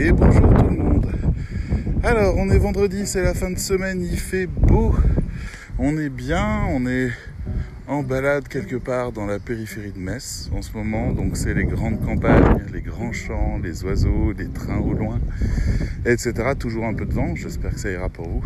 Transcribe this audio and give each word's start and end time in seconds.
et 0.00 0.12
bonjour 0.12 0.48
tout 0.54 0.64
le 0.64 0.76
monde. 0.76 1.06
Alors, 2.02 2.34
on 2.38 2.48
est 2.48 2.56
vendredi, 2.56 3.06
c'est 3.06 3.22
la 3.22 3.34
fin 3.34 3.50
de 3.50 3.58
semaine, 3.58 4.02
il 4.02 4.16
fait 4.16 4.46
beau, 4.46 4.94
on 5.78 5.98
est 5.98 6.08
bien, 6.08 6.62
on 6.70 6.86
est 6.86 7.10
en 7.86 8.02
balade 8.02 8.48
quelque 8.48 8.76
part 8.76 9.12
dans 9.12 9.26
la 9.26 9.38
périphérie 9.38 9.92
de 9.92 9.98
Metz 9.98 10.48
en 10.56 10.62
ce 10.62 10.72
moment. 10.72 11.12
Donc, 11.12 11.36
c'est 11.36 11.52
les 11.52 11.64
grandes 11.64 12.00
campagnes, 12.00 12.64
les 12.72 12.80
grands 12.80 13.12
champs, 13.12 13.60
les 13.62 13.84
oiseaux, 13.84 14.32
les 14.32 14.48
trains 14.48 14.78
au 14.78 14.94
loin, 14.94 15.20
etc. 16.06 16.32
Toujours 16.58 16.86
un 16.86 16.94
peu 16.94 17.04
de 17.04 17.12
vent, 17.12 17.34
j'espère 17.34 17.74
que 17.74 17.80
ça 17.80 17.90
ira 17.90 18.08
pour 18.08 18.26
vous. 18.26 18.42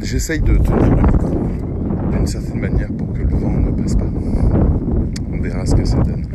J'essaye 0.00 0.40
de 0.40 0.56
tenir 0.56 0.94
le 0.94 1.02
micro 1.02 1.48
d'une 2.12 2.26
certaine 2.28 2.60
manière 2.60 2.92
pour 2.92 3.12
que 3.12 3.22
le 3.22 3.34
vent 3.34 3.50
ne 3.50 3.82
passe 3.82 3.96
pas. 3.96 4.04
On 5.32 5.40
verra 5.40 5.66
ce 5.66 5.74
que 5.74 5.84
ça 5.84 5.96
donne. 5.96 6.26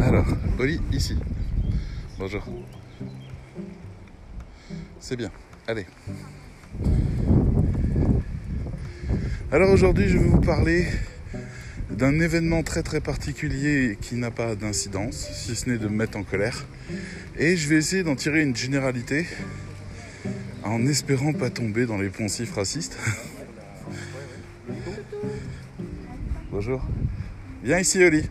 Alors, 0.00 0.26
Oli, 0.60 0.80
ici. 0.92 1.16
Bonjour. 2.18 2.42
C'est 5.08 5.16
bien. 5.16 5.30
Allez. 5.66 5.86
Alors 9.50 9.70
aujourd'hui, 9.70 10.06
je 10.06 10.18
vais 10.18 10.28
vous 10.28 10.42
parler 10.42 10.84
d'un 11.88 12.20
événement 12.20 12.62
très 12.62 12.82
très 12.82 13.00
particulier 13.00 13.96
qui 14.02 14.16
n'a 14.16 14.30
pas 14.30 14.54
d'incidence, 14.54 15.30
si 15.32 15.56
ce 15.56 15.70
n'est 15.70 15.78
de 15.78 15.88
me 15.88 15.96
mettre 15.96 16.18
en 16.18 16.24
colère. 16.24 16.66
Et 17.38 17.56
je 17.56 17.70
vais 17.70 17.76
essayer 17.76 18.02
d'en 18.02 18.16
tirer 18.16 18.42
une 18.42 18.54
généralité 18.54 19.26
en 20.62 20.86
espérant 20.86 21.32
pas 21.32 21.48
tomber 21.48 21.86
dans 21.86 21.96
les 21.96 22.10
poncifs 22.10 22.52
racistes. 22.52 22.98
Bonjour. 26.50 26.84
Viens 27.64 27.78
ici, 27.78 28.04
Oli. 28.04 28.24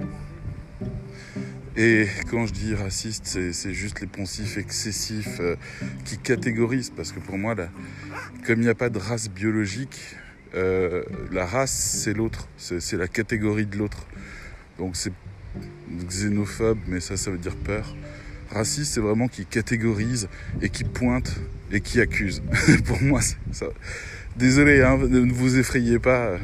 Et 1.79 2.07
quand 2.31 2.47
je 2.47 2.53
dis 2.53 2.73
raciste, 2.73 3.37
c'est 3.51 3.73
juste 3.73 4.01
les 4.01 4.07
poncifs 4.07 4.57
excessifs 4.57 5.39
euh, 5.39 5.55
qui 6.05 6.17
catégorisent. 6.17 6.89
Parce 6.89 7.11
que 7.11 7.19
pour 7.19 7.37
moi, 7.37 7.53
là, 7.53 7.69
comme 8.47 8.59
il 8.59 8.63
n'y 8.63 8.69
a 8.69 8.75
pas 8.75 8.89
de 8.89 8.97
race 8.97 9.29
biologique, 9.29 10.15
euh, 10.55 11.03
la 11.31 11.45
race, 11.45 11.71
c'est 12.03 12.13
l'autre. 12.13 12.49
C'est 12.57 12.97
la 12.97 13.07
catégorie 13.07 13.67
de 13.67 13.77
l'autre. 13.77 14.07
Donc 14.79 14.95
c'est 14.95 15.13
xénophobe, 16.07 16.79
mais 16.87 16.99
ça, 16.99 17.15
ça 17.15 17.29
veut 17.29 17.37
dire 17.37 17.55
peur. 17.55 17.95
Raciste, 18.49 18.93
c'est 18.93 19.01
vraiment 19.01 19.27
qui 19.27 19.45
catégorise 19.45 20.29
et 20.63 20.69
qui 20.69 20.83
pointe 20.83 21.39
et 21.71 21.81
qui 21.81 22.01
accuse. 22.01 22.41
pour 22.85 23.03
moi, 23.03 23.21
ça. 23.21 23.67
Désolé, 24.35 24.81
hein, 24.81 24.97
ne 24.97 25.31
vous 25.31 25.59
effrayez 25.59 25.99
pas 25.99 26.37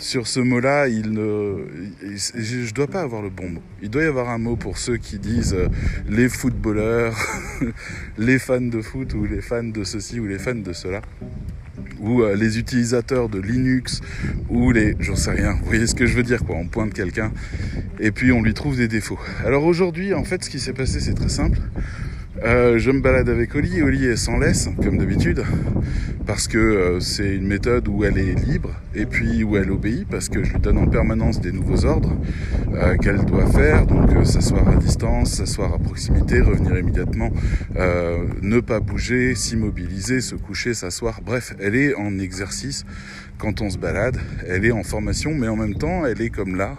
sur 0.00 0.26
ce 0.26 0.40
mot-là, 0.40 0.88
ne, 0.88 1.66
je 2.02 2.66
ne 2.66 2.70
dois 2.72 2.86
pas 2.86 3.02
avoir 3.02 3.22
le 3.22 3.30
bon 3.30 3.48
mot. 3.50 3.62
Il 3.82 3.90
doit 3.90 4.02
y 4.02 4.06
avoir 4.06 4.30
un 4.30 4.38
mot 4.38 4.56
pour 4.56 4.78
ceux 4.78 4.96
qui 4.96 5.18
disent 5.18 5.54
euh, 5.54 5.68
les 6.08 6.28
footballeurs, 6.28 7.16
les 8.18 8.38
fans 8.38 8.60
de 8.60 8.80
foot 8.80 9.14
ou 9.14 9.24
les 9.24 9.40
fans 9.40 9.62
de 9.62 9.84
ceci 9.84 10.18
ou 10.18 10.26
les 10.26 10.38
fans 10.38 10.54
de 10.54 10.72
cela. 10.72 11.02
Ou 12.00 12.22
euh, 12.22 12.34
les 12.34 12.58
utilisateurs 12.58 13.28
de 13.28 13.38
Linux 13.38 14.00
ou 14.48 14.72
les 14.72 14.96
j'en 15.00 15.16
sais 15.16 15.32
rien. 15.32 15.52
Vous 15.60 15.66
voyez 15.66 15.86
ce 15.86 15.94
que 15.94 16.06
je 16.06 16.16
veux 16.16 16.22
dire 16.22 16.44
quoi. 16.44 16.56
On 16.56 16.66
pointe 16.66 16.94
quelqu'un 16.94 17.30
et 17.98 18.10
puis 18.10 18.32
on 18.32 18.42
lui 18.42 18.54
trouve 18.54 18.76
des 18.76 18.88
défauts. 18.88 19.18
Alors 19.44 19.64
aujourd'hui 19.64 20.14
en 20.14 20.24
fait 20.24 20.42
ce 20.42 20.48
qui 20.48 20.60
s'est 20.60 20.72
passé 20.72 21.00
c'est 21.00 21.14
très 21.14 21.28
simple 21.28 21.58
euh, 22.44 22.78
je 22.78 22.90
me 22.90 23.00
balade 23.00 23.28
avec 23.28 23.54
Oli. 23.54 23.82
Oli 23.82 24.06
est 24.06 24.16
sans 24.16 24.38
laisse, 24.38 24.68
comme 24.82 24.98
d'habitude, 24.98 25.42
parce 26.26 26.46
que 26.46 26.58
euh, 26.58 27.00
c'est 27.00 27.34
une 27.34 27.46
méthode 27.46 27.88
où 27.88 28.04
elle 28.04 28.18
est 28.18 28.34
libre 28.34 28.70
et 28.94 29.04
puis 29.04 29.42
où 29.42 29.56
elle 29.56 29.70
obéit, 29.70 30.06
parce 30.08 30.28
que 30.28 30.44
je 30.44 30.52
lui 30.52 30.60
donne 30.60 30.78
en 30.78 30.86
permanence 30.86 31.40
des 31.40 31.50
nouveaux 31.52 31.84
ordres 31.84 32.16
euh, 32.74 32.96
qu'elle 32.96 33.24
doit 33.24 33.46
faire, 33.46 33.86
donc 33.86 34.10
s'asseoir 34.24 34.68
à 34.68 34.76
distance, 34.76 35.34
s'asseoir 35.34 35.74
à 35.74 35.78
proximité, 35.78 36.40
revenir 36.40 36.78
immédiatement, 36.78 37.30
ne 37.74 38.60
pas 38.60 38.80
bouger, 38.80 39.34
s'immobiliser, 39.34 40.20
se 40.20 40.34
coucher, 40.34 40.74
s'asseoir. 40.74 41.20
Bref, 41.24 41.54
elle 41.58 41.74
est 41.74 41.94
en 41.94 42.18
exercice 42.18 42.84
quand 43.40 43.62
on 43.62 43.70
se 43.70 43.78
balade. 43.78 44.18
Elle 44.46 44.66
est 44.66 44.72
en 44.72 44.82
formation, 44.82 45.34
mais 45.34 45.48
en 45.48 45.56
même 45.56 45.74
temps, 45.74 46.04
elle 46.04 46.20
est 46.20 46.30
comme 46.30 46.56
là, 46.56 46.76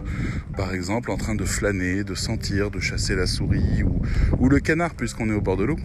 par 0.56 0.74
exemple, 0.74 1.12
en 1.12 1.18
train 1.18 1.36
de 1.36 1.44
flâner, 1.44 2.04
de 2.04 2.14
sentir, 2.14 2.70
de 2.70 2.80
chasser 2.80 3.16
la 3.16 3.26
souris 3.26 3.84
ou, 3.84 4.02
ou 4.40 4.48
le 4.48 4.60
canard, 4.60 4.94
puisqu'on 4.94 5.30
est 5.30 5.34
au 5.34 5.41
bord 5.42 5.58
de 5.58 5.66
l'eau. 5.66 5.78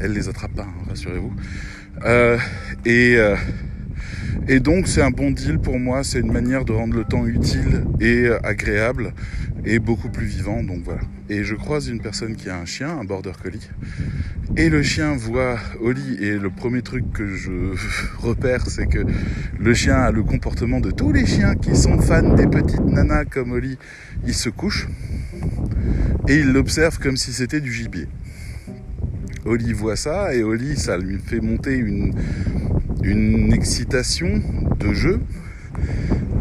Elle 0.00 0.12
les 0.12 0.28
attrape 0.28 0.52
pas, 0.54 0.62
hein, 0.62 0.84
rassurez-vous. 0.88 1.32
Euh, 2.04 2.38
et, 2.84 3.16
euh, 3.16 3.36
et 4.48 4.60
donc 4.60 4.88
c'est 4.88 5.02
un 5.02 5.10
bon 5.10 5.30
deal 5.30 5.58
pour 5.58 5.78
moi, 5.78 6.02
c'est 6.02 6.20
une 6.20 6.32
manière 6.32 6.64
de 6.64 6.72
rendre 6.72 6.94
le 6.96 7.04
temps 7.04 7.26
utile 7.26 7.84
et 8.00 8.28
agréable 8.42 9.14
et 9.64 9.78
beaucoup 9.78 10.08
plus 10.08 10.26
vivant. 10.26 10.62
Donc 10.62 10.82
voilà. 10.84 11.00
Et 11.28 11.44
je 11.44 11.54
croise 11.54 11.88
une 11.88 12.00
personne 12.00 12.36
qui 12.36 12.50
a 12.50 12.56
un 12.58 12.66
chien, 12.66 12.88
un 12.88 13.04
border 13.04 13.32
collie, 13.42 13.68
et 14.56 14.68
le 14.68 14.82
chien 14.82 15.16
voit 15.16 15.58
Oli. 15.80 16.18
Et 16.20 16.38
le 16.38 16.50
premier 16.50 16.82
truc 16.82 17.10
que 17.12 17.34
je 17.34 17.50
repère, 18.18 18.68
c'est 18.68 18.86
que 18.86 19.04
le 19.58 19.74
chien 19.74 19.96
a 19.96 20.10
le 20.10 20.22
comportement 20.22 20.80
de 20.80 20.90
tous 20.90 21.12
les 21.12 21.26
chiens 21.26 21.54
qui 21.54 21.76
sont 21.76 21.98
fans 21.98 22.34
des 22.34 22.46
petites 22.46 22.84
nanas 22.84 23.24
comme 23.24 23.52
Oli. 23.52 23.78
Il 24.26 24.34
se 24.34 24.48
couche 24.48 24.88
et 26.28 26.36
il 26.36 26.52
l'observe 26.52 26.98
comme 26.98 27.16
si 27.16 27.32
c'était 27.32 27.60
du 27.60 27.72
gibier. 27.72 28.08
Oli 29.44 29.72
voit 29.72 29.96
ça 29.96 30.34
et 30.34 30.42
Oli, 30.42 30.76
ça 30.76 30.96
lui 30.96 31.18
fait 31.18 31.40
monter 31.40 31.74
une, 31.76 32.14
une 33.02 33.52
excitation 33.52 34.40
de 34.80 34.92
jeu, 34.92 35.20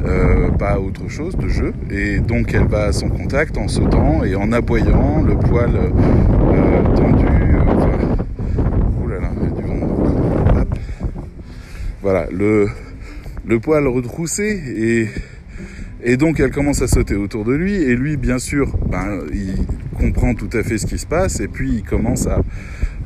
euh, 0.05 0.49
pas 0.51 0.79
autre 0.79 1.09
chose, 1.09 1.35
de 1.35 1.49
jeu. 1.49 1.73
Et 1.91 2.19
donc 2.19 2.53
elle 2.53 2.67
va 2.67 2.85
à 2.85 2.93
son 2.93 3.09
contact 3.09 3.57
en 3.57 3.67
sautant 3.67 4.23
et 4.23 4.35
en 4.35 4.51
aboyant, 4.51 5.21
le 5.21 5.35
poil 5.37 5.71
euh, 5.75 6.95
tendu. 6.95 7.25
Voilà, 12.01 12.27
le, 12.33 12.67
le 13.45 13.59
poil 13.61 13.87
retroussé 13.87 14.61
et, 14.75 15.07
et 16.03 16.17
donc 16.17 16.41
elle 16.41 16.51
commence 16.51 16.81
à 16.81 16.87
sauter 16.87 17.15
autour 17.15 17.45
de 17.45 17.53
lui 17.53 17.75
et 17.75 17.95
lui 17.95 18.17
bien 18.17 18.39
sûr 18.39 18.75
ben, 18.91 19.21
il 19.33 19.55
comprend 19.97 20.35
tout 20.35 20.49
à 20.51 20.63
fait 20.63 20.77
ce 20.77 20.85
qui 20.85 20.97
se 20.97 21.05
passe 21.05 21.39
et 21.39 21.47
puis 21.47 21.75
il 21.75 21.83
commence 21.83 22.27
à, 22.27 22.41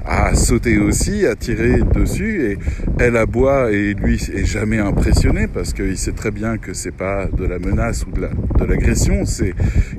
à 0.07 0.33
sauter 0.35 0.77
aussi, 0.77 1.25
à 1.25 1.35
tirer 1.35 1.81
dessus 1.81 2.51
et 2.51 2.57
elle 2.97 3.17
aboie 3.17 3.71
et 3.71 3.93
lui 3.93 4.15
est 4.15 4.45
jamais 4.45 4.79
impressionné 4.79 5.47
parce 5.47 5.73
qu'il 5.73 5.97
sait 5.97 6.13
très 6.13 6.31
bien 6.31 6.57
que 6.57 6.73
c'est 6.73 6.95
pas 6.95 7.25
de 7.25 7.45
la 7.45 7.59
menace 7.59 8.05
ou 8.05 8.11
de 8.11 8.65
l'agression, 8.65 9.25
c'est 9.25 9.53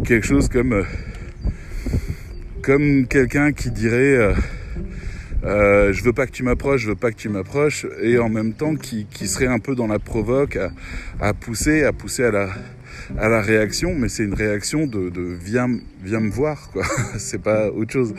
quelque 0.05 0.27
chose 0.27 0.49
comme 0.49 0.73
euh, 0.73 0.85
comme 2.63 3.07
quelqu'un 3.07 3.53
qui 3.53 3.71
dirait 3.71 4.17
euh, 4.17 4.35
euh, 5.45 5.93
je 5.93 6.03
veux 6.03 6.15
pas 6.15 6.27
que 6.27 6.33
tu 6.33 6.43
m'approches, 6.43 6.83
je 6.83 6.89
veux 6.89 6.97
pas 6.97 7.11
que 7.11 7.17
tu 7.17 7.29
m'approches, 7.29 7.87
et 8.03 8.19
en 8.19 8.29
même 8.29 8.55
temps 8.55 8.75
qui, 8.75 9.07
qui, 9.09 9.29
serait 9.29 9.47
un 9.47 9.61
peu 9.61 9.75
dans 9.75 9.87
la 9.87 9.99
provoque 9.99 10.57
à, 10.57 10.73
à 11.21 11.33
pousser, 11.33 11.85
à 11.85 11.93
pousser 11.93 12.25
à 12.25 12.31
la, 12.33 12.49
à 13.17 13.29
la 13.29 13.41
réaction, 13.41 13.95
mais 13.95 14.09
c'est 14.09 14.25
une 14.25 14.35
réaction 14.35 14.87
de, 14.87 15.11
de 15.11 15.37
viens, 15.41 15.71
viens 16.03 16.21
me 16.21 16.31
voir, 16.31 16.71
quoi. 16.73 16.83
c'est 17.19 17.41
pas 17.41 17.71
autre 17.71 17.93
chose. 17.93 18.15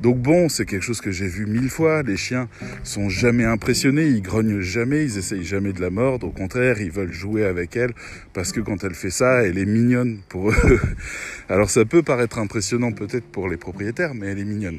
Donc 0.00 0.18
bon, 0.18 0.48
c'est 0.48 0.66
quelque 0.66 0.82
chose 0.82 1.00
que 1.00 1.10
j'ai 1.10 1.26
vu 1.26 1.46
mille 1.46 1.70
fois. 1.70 2.02
Les 2.02 2.16
chiens 2.16 2.48
sont 2.84 3.08
jamais 3.08 3.44
impressionnés, 3.44 4.06
ils 4.06 4.22
grognent 4.22 4.60
jamais, 4.60 5.04
ils 5.04 5.18
essayent 5.18 5.44
jamais 5.44 5.72
de 5.72 5.80
la 5.80 5.90
mordre. 5.90 6.26
Au 6.26 6.30
contraire, 6.30 6.80
ils 6.80 6.90
veulent 6.90 7.12
jouer 7.12 7.44
avec 7.44 7.76
elle 7.76 7.92
parce 8.32 8.52
que 8.52 8.60
quand 8.60 8.84
elle 8.84 8.94
fait 8.94 9.10
ça, 9.10 9.42
elle 9.42 9.58
est 9.58 9.66
mignonne 9.66 10.18
pour 10.28 10.50
eux. 10.50 10.80
Alors 11.48 11.70
ça 11.70 11.84
peut 11.84 12.02
paraître 12.02 12.38
impressionnant 12.38 12.92
peut-être 12.92 13.26
pour 13.26 13.48
les 13.48 13.56
propriétaires, 13.56 14.14
mais 14.14 14.26
elle 14.28 14.38
est 14.38 14.44
mignonne. 14.44 14.78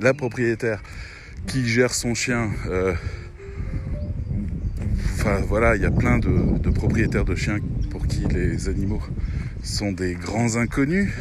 La 0.00 0.14
propriétaire 0.14 0.82
qui 1.46 1.66
gère 1.66 1.94
son 1.94 2.14
chien, 2.14 2.50
euh, 2.68 2.92
enfin 5.14 5.40
voilà, 5.46 5.76
il 5.76 5.82
y 5.82 5.86
a 5.86 5.90
plein 5.90 6.18
de, 6.18 6.58
de 6.58 6.70
propriétaires 6.70 7.24
de 7.24 7.34
chiens 7.34 7.58
pour 7.90 8.06
qui 8.06 8.24
les 8.28 8.68
animaux 8.68 9.02
sont 9.62 9.92
des 9.92 10.14
grands 10.14 10.56
inconnus 10.56 11.12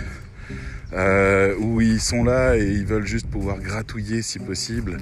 euh, 0.95 1.53
où 1.59 1.81
ils 1.81 1.99
sont 1.99 2.23
là 2.23 2.55
et 2.55 2.63
ils 2.63 2.85
veulent 2.85 3.05
juste 3.05 3.27
pouvoir 3.27 3.59
gratouiller 3.59 4.21
si 4.21 4.39
possible 4.39 4.97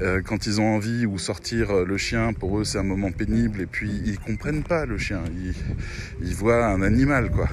euh, 0.00 0.22
quand 0.24 0.46
ils 0.46 0.58
ont 0.58 0.74
envie 0.74 1.04
ou 1.04 1.18
sortir 1.18 1.70
euh, 1.70 1.84
le 1.84 1.98
chien. 1.98 2.32
Pour 2.32 2.58
eux, 2.58 2.64
c'est 2.64 2.78
un 2.78 2.84
moment 2.84 3.12
pénible 3.12 3.60
et 3.60 3.66
puis 3.66 3.90
ils 4.06 4.18
comprennent 4.18 4.62
pas 4.62 4.86
le 4.86 4.96
chien. 4.96 5.22
Ils, 6.22 6.34
voient 6.34 6.66
un 6.66 6.80
animal, 6.80 7.30
quoi. 7.30 7.48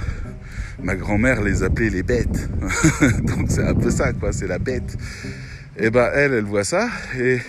Ma 0.82 0.96
grand-mère 0.96 1.42
les 1.42 1.64
appelait 1.64 1.90
les 1.90 2.02
bêtes, 2.02 2.50
donc 3.24 3.48
c'est 3.50 3.68
un 3.68 3.76
peu 3.76 3.92
ça, 3.92 4.14
quoi. 4.14 4.32
C'est 4.32 4.48
la 4.48 4.58
bête. 4.58 4.98
Et 5.78 5.90
ben 5.90 6.10
elle, 6.14 6.34
elle 6.34 6.46
voit 6.46 6.64
ça 6.64 6.88
et 7.20 7.40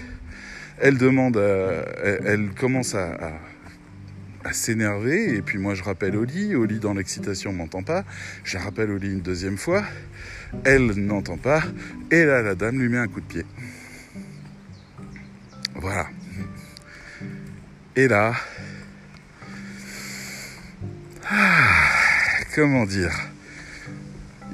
elle 0.80 0.98
demande, 0.98 1.36
elle, 1.36 2.50
commence 2.58 2.94
à 2.94 3.32
s'énerver 4.52 5.36
et 5.36 5.42
puis 5.42 5.58
moi 5.58 5.74
je 5.74 5.82
rappelle 5.82 6.16
Oli, 6.16 6.54
Oli 6.54 6.78
dans 6.78 6.94
l'excitation 6.94 7.52
m'entend 7.52 7.82
pas, 7.82 8.04
je 8.44 8.58
rappelle 8.58 8.90
Oli 8.90 9.12
une 9.12 9.20
deuxième 9.20 9.56
fois, 9.56 9.84
elle 10.64 10.92
n'entend 10.92 11.36
pas 11.36 11.62
et 12.10 12.24
là 12.24 12.42
la 12.42 12.54
dame 12.54 12.80
lui 12.80 12.88
met 12.88 12.98
un 12.98 13.08
coup 13.08 13.20
de 13.20 13.26
pied. 13.26 13.44
Voilà. 15.74 16.06
Et 17.96 18.08
là, 18.08 18.34
ah, 21.30 21.88
comment 22.54 22.84
dire, 22.84 23.12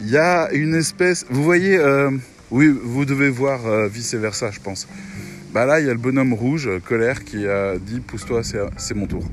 il 0.00 0.08
y 0.08 0.16
a 0.16 0.50
une 0.52 0.74
espèce, 0.74 1.24
vous 1.28 1.44
voyez, 1.44 1.76
euh, 1.78 2.10
Oui, 2.50 2.68
vous 2.68 3.04
devez 3.04 3.28
voir 3.28 3.66
euh, 3.66 3.88
vice-versa, 3.88 4.50
je 4.50 4.60
pense. 4.60 4.88
Bah 5.52 5.64
là, 5.64 5.80
il 5.80 5.86
y 5.86 5.90
a 5.90 5.94
le 5.94 5.98
bonhomme 5.98 6.34
rouge, 6.34 6.68
euh, 6.68 6.78
colère, 6.78 7.24
qui 7.24 7.46
a 7.46 7.78
dit 7.78 8.00
pousse-toi, 8.00 8.42
c'est 8.42 8.94
mon 8.94 9.06
tour. 9.06 9.24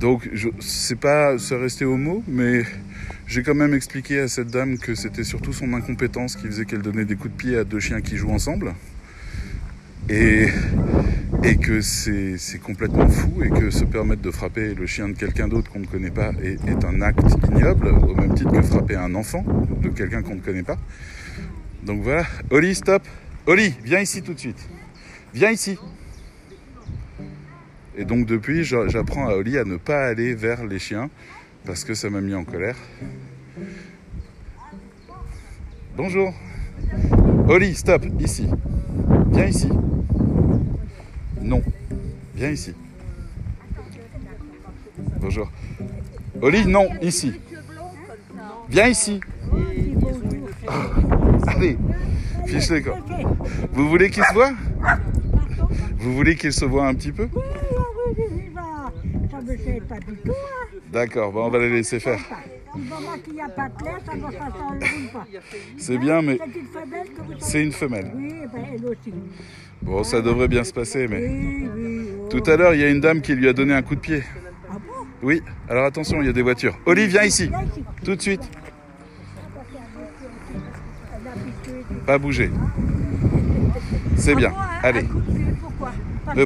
Donc, 0.00 0.28
je 0.32 0.48
c'est 0.58 0.98
pas 0.98 1.38
se 1.38 1.54
rester 1.54 1.84
au 1.84 1.96
mot, 1.96 2.24
mais 2.26 2.64
j'ai 3.28 3.44
quand 3.44 3.54
même 3.54 3.74
expliqué 3.74 4.18
à 4.18 4.28
cette 4.28 4.48
dame 4.48 4.78
que 4.78 4.96
c'était 4.96 5.22
surtout 5.22 5.52
son 5.52 5.72
incompétence 5.72 6.34
qui 6.34 6.46
faisait 6.46 6.64
qu'elle 6.64 6.82
donnait 6.82 7.04
des 7.04 7.14
coups 7.14 7.32
de 7.32 7.36
pied 7.36 7.56
à 7.56 7.62
deux 7.62 7.78
chiens 7.78 8.00
qui 8.00 8.16
jouent 8.16 8.32
ensemble. 8.32 8.74
Et, 10.08 10.48
que 11.60 11.80
c'est 11.80 12.38
c'est 12.38 12.58
complètement 12.58 13.08
fou 13.08 13.42
et 13.42 13.50
que 13.50 13.70
se 13.70 13.84
permettre 13.84 14.22
de 14.22 14.30
frapper 14.30 14.74
le 14.74 14.86
chien 14.86 15.08
de 15.08 15.14
quelqu'un 15.14 15.48
d'autre 15.48 15.70
qu'on 15.70 15.80
ne 15.80 15.86
connaît 15.86 16.10
pas 16.10 16.32
est, 16.42 16.58
est 16.68 16.84
un 16.84 17.02
acte 17.02 17.20
ignoble, 17.50 17.88
au 17.88 18.14
même 18.14 18.34
titre 18.34 18.52
que 18.52 18.62
frapper 18.62 18.96
un 18.96 19.14
enfant 19.14 19.44
de 19.82 19.88
quelqu'un 19.88 20.22
qu'on 20.22 20.36
ne 20.36 20.40
connaît 20.40 20.62
pas. 20.62 20.78
Donc 21.84 22.02
voilà. 22.02 22.24
Oli, 22.50 22.74
stop 22.74 23.02
Oli, 23.48 23.74
viens 23.82 24.00
ici 24.00 24.20
tout 24.22 24.34
de 24.34 24.38
suite. 24.38 24.68
Viens 25.32 25.50
ici. 25.50 25.78
Et 27.96 28.04
donc 28.04 28.26
depuis, 28.26 28.62
j'a- 28.62 28.88
j'apprends 28.88 29.26
à 29.26 29.32
Oli 29.36 29.56
à 29.56 29.64
ne 29.64 29.78
pas 29.78 30.04
aller 30.08 30.34
vers 30.34 30.66
les 30.66 30.78
chiens 30.78 31.08
parce 31.64 31.82
que 31.82 31.94
ça 31.94 32.10
m'a 32.10 32.20
mis 32.20 32.34
en 32.34 32.44
colère. 32.44 32.76
Bonjour. 35.96 36.34
Oli, 37.48 37.74
stop, 37.74 38.04
ici. 38.20 38.48
Viens 39.32 39.46
ici. 39.46 39.70
Non. 41.40 41.62
Viens 42.34 42.50
ici. 42.50 42.74
Bonjour. 45.22 45.50
Oli, 46.42 46.66
non, 46.66 46.86
ici. 47.00 47.32
Viens 48.68 48.88
ici. 48.88 49.20
Allez, 51.46 51.78
fiche-le 52.48 52.80
quoi. 52.80 52.96
Vous 53.72 53.88
voulez 53.88 54.10
qu'il 54.10 54.24
se 54.24 54.32
voit? 54.34 54.52
Vous 55.98 56.14
voulez 56.14 56.36
qu'il 56.36 56.52
se 56.52 56.64
voit 56.64 56.86
un 56.86 56.94
petit 56.94 57.12
peu? 57.12 57.28
Oui, 57.34 57.42
oui, 57.70 58.14
oui, 58.16 58.24
oui, 58.32 58.50
va. 58.54 58.92
Ça 59.30 59.40
me 59.40 59.56
gêne 59.56 59.82
pas 59.82 59.98
du 59.98 60.16
tout. 60.16 60.32
D'accord, 60.92 61.32
bon, 61.32 61.46
on 61.46 61.50
va 61.50 61.58
les 61.58 61.70
laisser 61.70 62.00
faire. 62.00 62.18
C'est 65.78 65.98
bien, 65.98 66.22
mais 66.22 66.38
C'est 67.38 67.62
une 67.62 67.72
femelle 67.72 68.12
ben. 68.14 68.78
Bon, 69.82 70.04
ça 70.04 70.20
devrait 70.20 70.48
bien 70.48 70.64
se 70.64 70.72
passer, 70.72 71.06
mais... 71.08 71.68
Tout 72.30 72.42
à 72.46 72.56
l'heure, 72.56 72.74
il 72.74 72.80
y 72.80 72.84
a 72.84 72.90
une 72.90 73.00
dame 73.00 73.20
qui 73.20 73.34
lui 73.34 73.48
a 73.48 73.52
donné 73.52 73.74
un 73.74 73.82
coup 73.82 73.94
de 73.94 74.00
pied. 74.00 74.22
Ah 74.70 74.74
Oui, 75.22 75.42
alors 75.68 75.86
attention, 75.86 76.20
il 76.20 76.26
y 76.26 76.30
a 76.30 76.32
des 76.32 76.42
voitures. 76.42 76.78
Oli, 76.86 77.06
viens 77.06 77.24
ici, 77.24 77.48
Viens 77.48 77.62
ici. 77.62 77.84
tout 78.04 78.14
de 78.14 78.20
suite. 78.20 78.42
Pas 82.08 82.16
bouger. 82.16 82.50
C'est 84.16 84.34
bien. 84.34 84.50
Allez. 84.82 85.06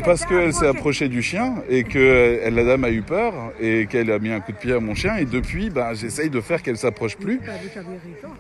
parce 0.05 0.27
qu'elle 0.27 0.53
s'est 0.53 0.67
approchée. 0.67 1.09
du 1.09 1.23
chien 1.23 1.63
et 1.69 1.85
que 1.85 2.01
euh, 2.01 2.51
la 2.51 2.65
dame 2.65 2.83
a 2.83 2.91
eu 2.91 3.03
peur 3.03 3.33
et 3.61 3.87
qu'elle 3.87 4.11
a 4.11 4.19
mis 4.19 4.33
un 4.33 4.41
coup 4.41 4.51
de 4.51 4.57
pied 4.57 4.73
à 4.73 4.81
mon 4.81 4.97
chien 4.97 5.19
et 5.19 5.25
depuis, 5.25 5.71
ben, 5.71 5.95
j'essaye 5.95 6.31
de 6.31 6.41
faire 6.41 6.65
qu'elle 6.65 6.77
s'approche 6.77 7.17
plus. 7.17 7.39
Ben, 7.39 7.53
vous 7.63 7.79
avez 7.79 7.99
raison. 7.99 8.35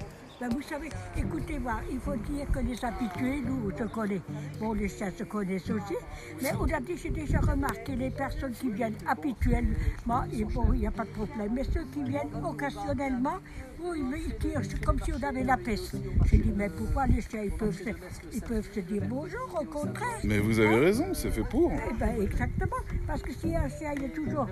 Vous 0.51 0.63
savez, 0.63 0.89
écoutez-moi, 1.17 1.75
il 1.93 2.01
faut 2.01 2.17
dire 2.17 2.47
que 2.53 2.59
les 2.59 2.85
habitués, 2.85 3.41
nous, 3.47 3.71
on 3.73 3.79
se 3.79 3.85
connaît. 3.85 4.21
Bon, 4.59 4.73
les 4.73 4.89
chiens 4.89 5.13
se 5.17 5.23
connaissent 5.23 5.71
aussi. 5.71 5.95
Mais 6.43 6.51
aujourd'hui, 6.59 6.97
j'ai 7.01 7.11
déjà 7.11 7.39
remarqué 7.39 7.95
les 7.95 8.11
personnes 8.11 8.53
qui 8.61 8.71
viennent 8.71 8.97
habituellement, 9.07 10.25
et 10.37 10.43
bon, 10.45 10.73
il 10.73 10.81
n'y 10.81 10.87
a 10.89 10.91
pas 10.91 11.05
de 11.05 11.11
problème. 11.11 11.53
Mais 11.55 11.63
ceux 11.63 11.85
qui 11.95 12.03
viennent 12.03 12.35
occasionnellement, 12.45 13.39
oui, 13.85 14.03
mais 14.11 14.19
ils 14.27 14.37
tirent 14.37 14.61
comme 14.85 14.99
si 15.01 15.13
on 15.13 15.23
avait 15.23 15.45
la 15.45 15.57
peste. 15.57 15.95
J'ai 16.27 16.39
dit, 16.39 16.53
mais 16.55 16.69
pourquoi 16.69 17.07
les 17.07 17.21
chiens, 17.21 17.43
ils 17.45 17.51
peuvent 17.53 17.77
se, 17.77 17.91
ils 18.33 18.41
peuvent 18.43 18.69
se 18.73 18.81
dire 18.81 19.03
bonjour, 19.09 19.49
au 19.61 19.65
contraire. 19.65 20.19
Mais 20.25 20.39
vous 20.39 20.59
avez 20.61 20.77
raison, 20.79 21.07
c'est 21.15 21.31
fait 21.31 21.43
pour. 21.43 21.73
Eh 21.73 21.95
ben, 21.95 22.21
exactement. 22.21 22.77
Parce 23.07 23.23
que 23.23 23.33
si 23.33 23.55
un 23.57 23.69
chien 23.69 23.93
il 23.97 24.05
est 24.05 24.09
toujours 24.15 24.47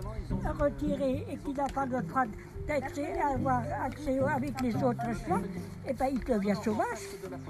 retiré 0.59 1.27
et 1.31 1.37
qu'il 1.37 1.55
n'a 1.57 1.67
pas 1.67 1.87
le 1.87 2.03
droit 2.03 2.25
d'accès, 2.67 3.13
avoir 3.21 3.63
accès 3.85 4.19
avec 4.19 4.61
les 4.61 4.75
autres 4.77 5.15
chiens, 5.27 5.43
eh 5.89 5.93
ben, 5.93 6.07
il 6.13 6.21
devient 6.21 6.55
sauvage. 6.63 6.99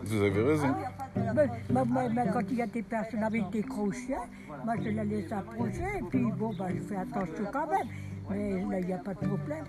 Vous 0.05 0.23
avez 0.23 0.43
raison. 0.43 0.75
Mais, 1.17 1.23
mais- 1.35 1.85
mais- 1.87 2.09
mais 2.09 2.25
quand 2.33 2.43
il 2.51 2.57
y 2.57 2.63
a 2.63 2.67
des 2.67 2.83
personnes 2.83 3.23
avec 3.23 3.51
des 3.51 3.63
gros 3.63 3.91
chiens, 3.93 4.23
moi 4.65 4.75
je 4.79 4.89
les 4.89 5.05
laisse 5.05 5.33
approcher 5.33 5.85
et 5.99 6.03
puis 6.09 6.25
bon, 6.33 6.55
ben, 6.59 6.69
je 6.77 6.83
fais 6.83 6.97
attention 6.97 7.45
quand 7.53 7.67
même. 7.67 7.89
Mais 8.31 8.63
là, 8.71 8.79
il 8.81 8.87
n'y 8.87 8.93
a 8.93 8.99
pas 8.99 9.15
de 9.15 9.27
problème. 9.27 9.65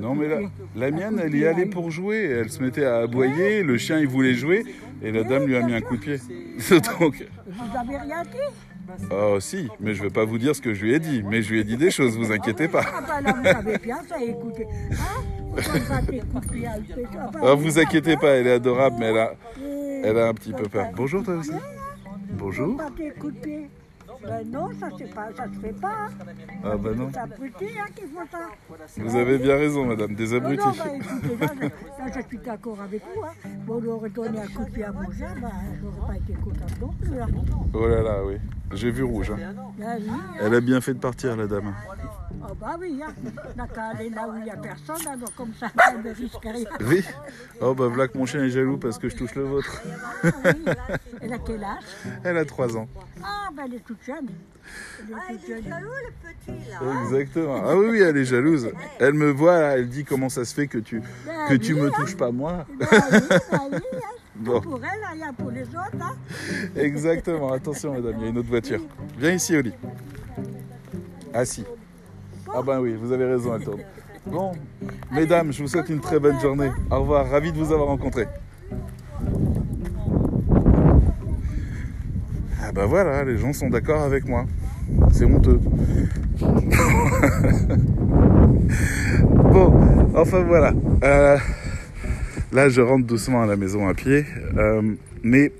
Non, 0.00 0.14
mais 0.14 0.28
la, 0.28 0.40
la 0.76 0.90
mienne, 0.90 1.20
elle 1.22 1.34
y 1.34 1.46
allait 1.46 1.66
pour 1.66 1.90
jouer. 1.90 2.24
Elle 2.24 2.50
se 2.50 2.62
mettait 2.62 2.84
à 2.84 2.98
aboyer, 2.98 3.62
le 3.62 3.78
chien, 3.78 3.98
il 3.98 4.08
voulait 4.08 4.34
jouer 4.34 4.64
et 5.02 5.12
la 5.12 5.22
dame 5.24 5.46
lui 5.46 5.56
a 5.56 5.62
mis 5.62 5.74
un 5.74 5.80
coup 5.80 5.96
de 5.96 6.00
pied. 6.00 6.16
Vous 6.16 6.74
avez 6.74 7.96
rien 7.98 8.22
dit 8.22 9.08
oh 9.10 9.38
si, 9.40 9.68
mais 9.80 9.94
je 9.94 10.02
vais 10.02 10.10
pas 10.10 10.24
vous 10.24 10.38
dire 10.38 10.54
ce 10.56 10.60
que 10.62 10.74
je 10.74 10.84
lui 10.84 10.94
ai 10.94 10.98
dit, 10.98 11.22
mais 11.22 11.42
je 11.42 11.52
lui 11.52 11.60
ai 11.60 11.64
dit 11.64 11.76
des 11.76 11.90
choses, 11.90 12.16
vous 12.16 12.32
inquiétez 12.32 12.68
pas. 12.68 12.84
Ah 17.42 17.54
vous 17.54 17.78
inquiétez 17.78 18.16
pas, 18.16 18.28
elle 18.28 18.46
est 18.46 18.52
adorable, 18.52 18.96
mais 19.00 19.06
elle 19.06 19.18
a, 19.18 19.34
elle 20.04 20.18
a 20.18 20.28
un 20.28 20.34
petit 20.34 20.52
peu 20.52 20.68
peur. 20.68 20.86
Bonjour 20.94 21.24
toi 21.24 21.34
aussi. 21.34 21.50
Bonjour. 22.30 22.80
Ben 24.22 24.50
non, 24.50 24.68
ça 24.78 24.88
ne 24.88 25.06
pas, 25.14 25.28
ça 25.36 25.44
se 25.52 25.58
fait 25.60 25.72
pas. 25.80 26.08
Ah 26.64 26.76
bah 26.76 26.90
non. 26.94 27.08
C'est 27.12 27.18
abruti 27.20 27.64
hein, 27.78 27.86
qui 27.94 28.02
font 28.02 28.26
ça. 28.30 28.48
Vous 28.96 29.16
avez 29.16 29.38
bien 29.38 29.56
raison, 29.56 29.86
madame, 29.86 30.14
des 30.14 30.26
Non, 30.26 30.40
non, 30.40 30.46
abrutis. 30.46 30.78
ben, 30.78 30.94
écoutez, 30.96 31.36
là, 31.36 31.46
je, 31.54 31.64
là, 32.04 32.10
je 32.16 32.28
suis 32.28 32.38
d'accord 32.38 32.80
avec 32.80 33.02
vous. 33.02 33.22
Hein. 33.22 33.48
Bon, 33.66 33.82
on 33.84 33.88
aurait 33.90 34.10
donné 34.10 34.40
un 34.40 34.46
coup 34.46 34.64
de 34.64 34.70
pied 34.70 34.84
à 34.84 34.92
mon 34.92 35.10
chien, 35.12 35.34
ben, 35.40 35.50
je 35.80 35.84
n'aurais 35.84 36.06
pas 36.08 36.16
été 36.16 36.32
contente 36.34 36.80
non 36.80 36.88
plus. 37.00 37.20
Hein. 37.20 37.26
Oh 37.74 37.86
là 37.86 38.02
là, 38.02 38.24
oui. 38.24 38.36
J'ai 38.72 38.90
vu 38.90 39.02
rouge. 39.04 39.30
hein. 39.30 39.54
Ben 39.78 39.86
hein. 40.10 40.18
Elle 40.40 40.54
a 40.54 40.60
bien 40.60 40.80
fait 40.80 40.94
de 40.94 40.98
partir, 40.98 41.36
la 41.36 41.46
dame. 41.46 41.74
Oh, 42.40 42.54
bah 42.60 42.76
oui, 42.78 43.00
hein. 43.02 43.12
On 43.52 43.56
n'a 43.56 43.66
qu'à 43.66 43.84
aller 43.88 44.10
là 44.10 44.28
où 44.28 44.36
il 44.36 44.44
n'y 44.44 44.50
a 44.50 44.56
personne, 44.56 45.06
alors 45.06 45.34
comme 45.34 45.52
ça, 45.58 45.68
on 45.94 46.02
ne 46.02 46.14
risque 46.14 46.42
rien. 46.42 46.68
Oui. 46.80 47.04
Oh 47.60 47.74
bah 47.74 47.88
voilà 47.88 48.08
que 48.08 48.16
mon 48.16 48.26
chien 48.26 48.44
est 48.44 48.50
jaloux 48.50 48.76
parce 48.76 48.98
que 48.98 49.08
je 49.08 49.16
touche 49.16 49.34
le 49.34 49.42
vôtre. 49.42 49.82
Ah, 50.22 50.30
oui. 50.44 50.64
Elle 51.20 51.32
a 51.32 51.38
quel 51.38 51.64
âge? 51.64 51.84
Elle 52.24 52.36
a 52.38 52.44
3 52.44 52.76
ans. 52.76 52.88
Ah, 53.22 53.48
ben 53.54 53.64
elle 53.66 53.74
est 53.74 53.84
toute 53.84 54.02
jeune. 54.04 54.28
Elle 55.28 55.34
est 55.34 55.38
toute 55.38 55.64
jeune. 55.64 57.02
Exactement. 57.04 57.62
Ah 57.66 57.76
oui, 57.76 57.86
oui, 57.90 58.00
elle 58.00 58.16
est 58.16 58.24
jalouse. 58.24 58.70
Elle 59.00 59.14
me 59.14 59.30
voit, 59.30 59.60
là, 59.60 59.78
elle 59.78 59.88
dit 59.88 60.04
comment 60.04 60.28
ça 60.28 60.44
se 60.44 60.54
fait 60.54 60.68
que 60.68 60.78
tu, 60.78 61.02
que 61.48 61.54
tu 61.54 61.74
me 61.74 61.90
touches 61.90 62.16
pas 62.16 62.30
moi. 62.30 62.66
Ben 62.78 62.86
oui, 62.90 63.18
ben 63.50 63.60
oui, 63.72 63.78
hein. 63.94 64.14
Bon. 64.38 64.60
Pour 64.60 64.80
elle, 64.84 65.00
il 65.14 65.20
y 65.20 65.24
a 65.24 65.32
pour 65.32 65.50
les 65.50 65.64
autres. 65.64 66.00
Hein. 66.00 66.14
Exactement. 66.76 67.52
Attention, 67.52 67.94
madame, 67.94 68.14
il 68.18 68.22
y 68.22 68.26
a 68.26 68.28
une 68.28 68.38
autre 68.38 68.48
voiture. 68.48 68.80
Viens 69.18 69.32
ici, 69.32 69.56
Oli. 69.56 69.72
Assis. 71.34 71.64
Ah 72.54 72.62
ben 72.62 72.80
oui, 72.80 72.94
vous 72.98 73.12
avez 73.12 73.26
raison, 73.26 73.54
elle 73.54 73.64
tourne. 73.64 73.80
Bon, 74.26 74.52
mesdames, 75.10 75.52
je 75.52 75.62
vous 75.62 75.68
souhaite 75.68 75.88
une 75.88 76.00
très 76.00 76.18
bonne 76.18 76.38
journée. 76.40 76.70
Au 76.90 77.00
revoir, 77.00 77.30
ravi 77.30 77.50
de 77.50 77.56
vous 77.56 77.72
avoir 77.72 77.88
rencontré. 77.88 78.26
Ah 82.62 82.72
ben 82.74 82.84
voilà, 82.84 83.24
les 83.24 83.38
gens 83.38 83.54
sont 83.54 83.70
d'accord 83.70 84.02
avec 84.02 84.28
moi. 84.28 84.44
C'est 85.12 85.24
honteux. 85.24 85.58
bon, 89.34 90.10
enfin 90.14 90.42
voilà. 90.42 90.74
Euh, 91.04 91.38
là, 92.52 92.68
je 92.68 92.82
rentre 92.82 93.06
doucement 93.06 93.40
à 93.42 93.46
la 93.46 93.56
maison 93.56 93.88
à 93.88 93.94
pied. 93.94 94.26
Euh, 94.58 94.82
mais 95.22 95.52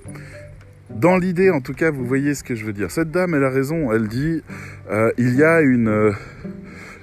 dans 0.90 1.16
l'idée, 1.16 1.49
en 1.49 1.62
tout 1.62 1.73
cas, 1.75 1.90
vous 1.90 2.04
voyez 2.04 2.35
ce 2.35 2.45
que 2.45 2.54
je 2.54 2.66
veux 2.66 2.75
dire. 2.75 2.90
Cette 2.90 3.11
dame, 3.11 3.35
elle 3.35 3.45
a 3.45 3.50
raison. 3.50 3.92
Elle 3.92 4.09
dit, 4.09 4.42
euh, 4.90 5.11
il 5.16 5.37
y 5.37 5.42
a 5.42 5.62
une, 5.62 6.12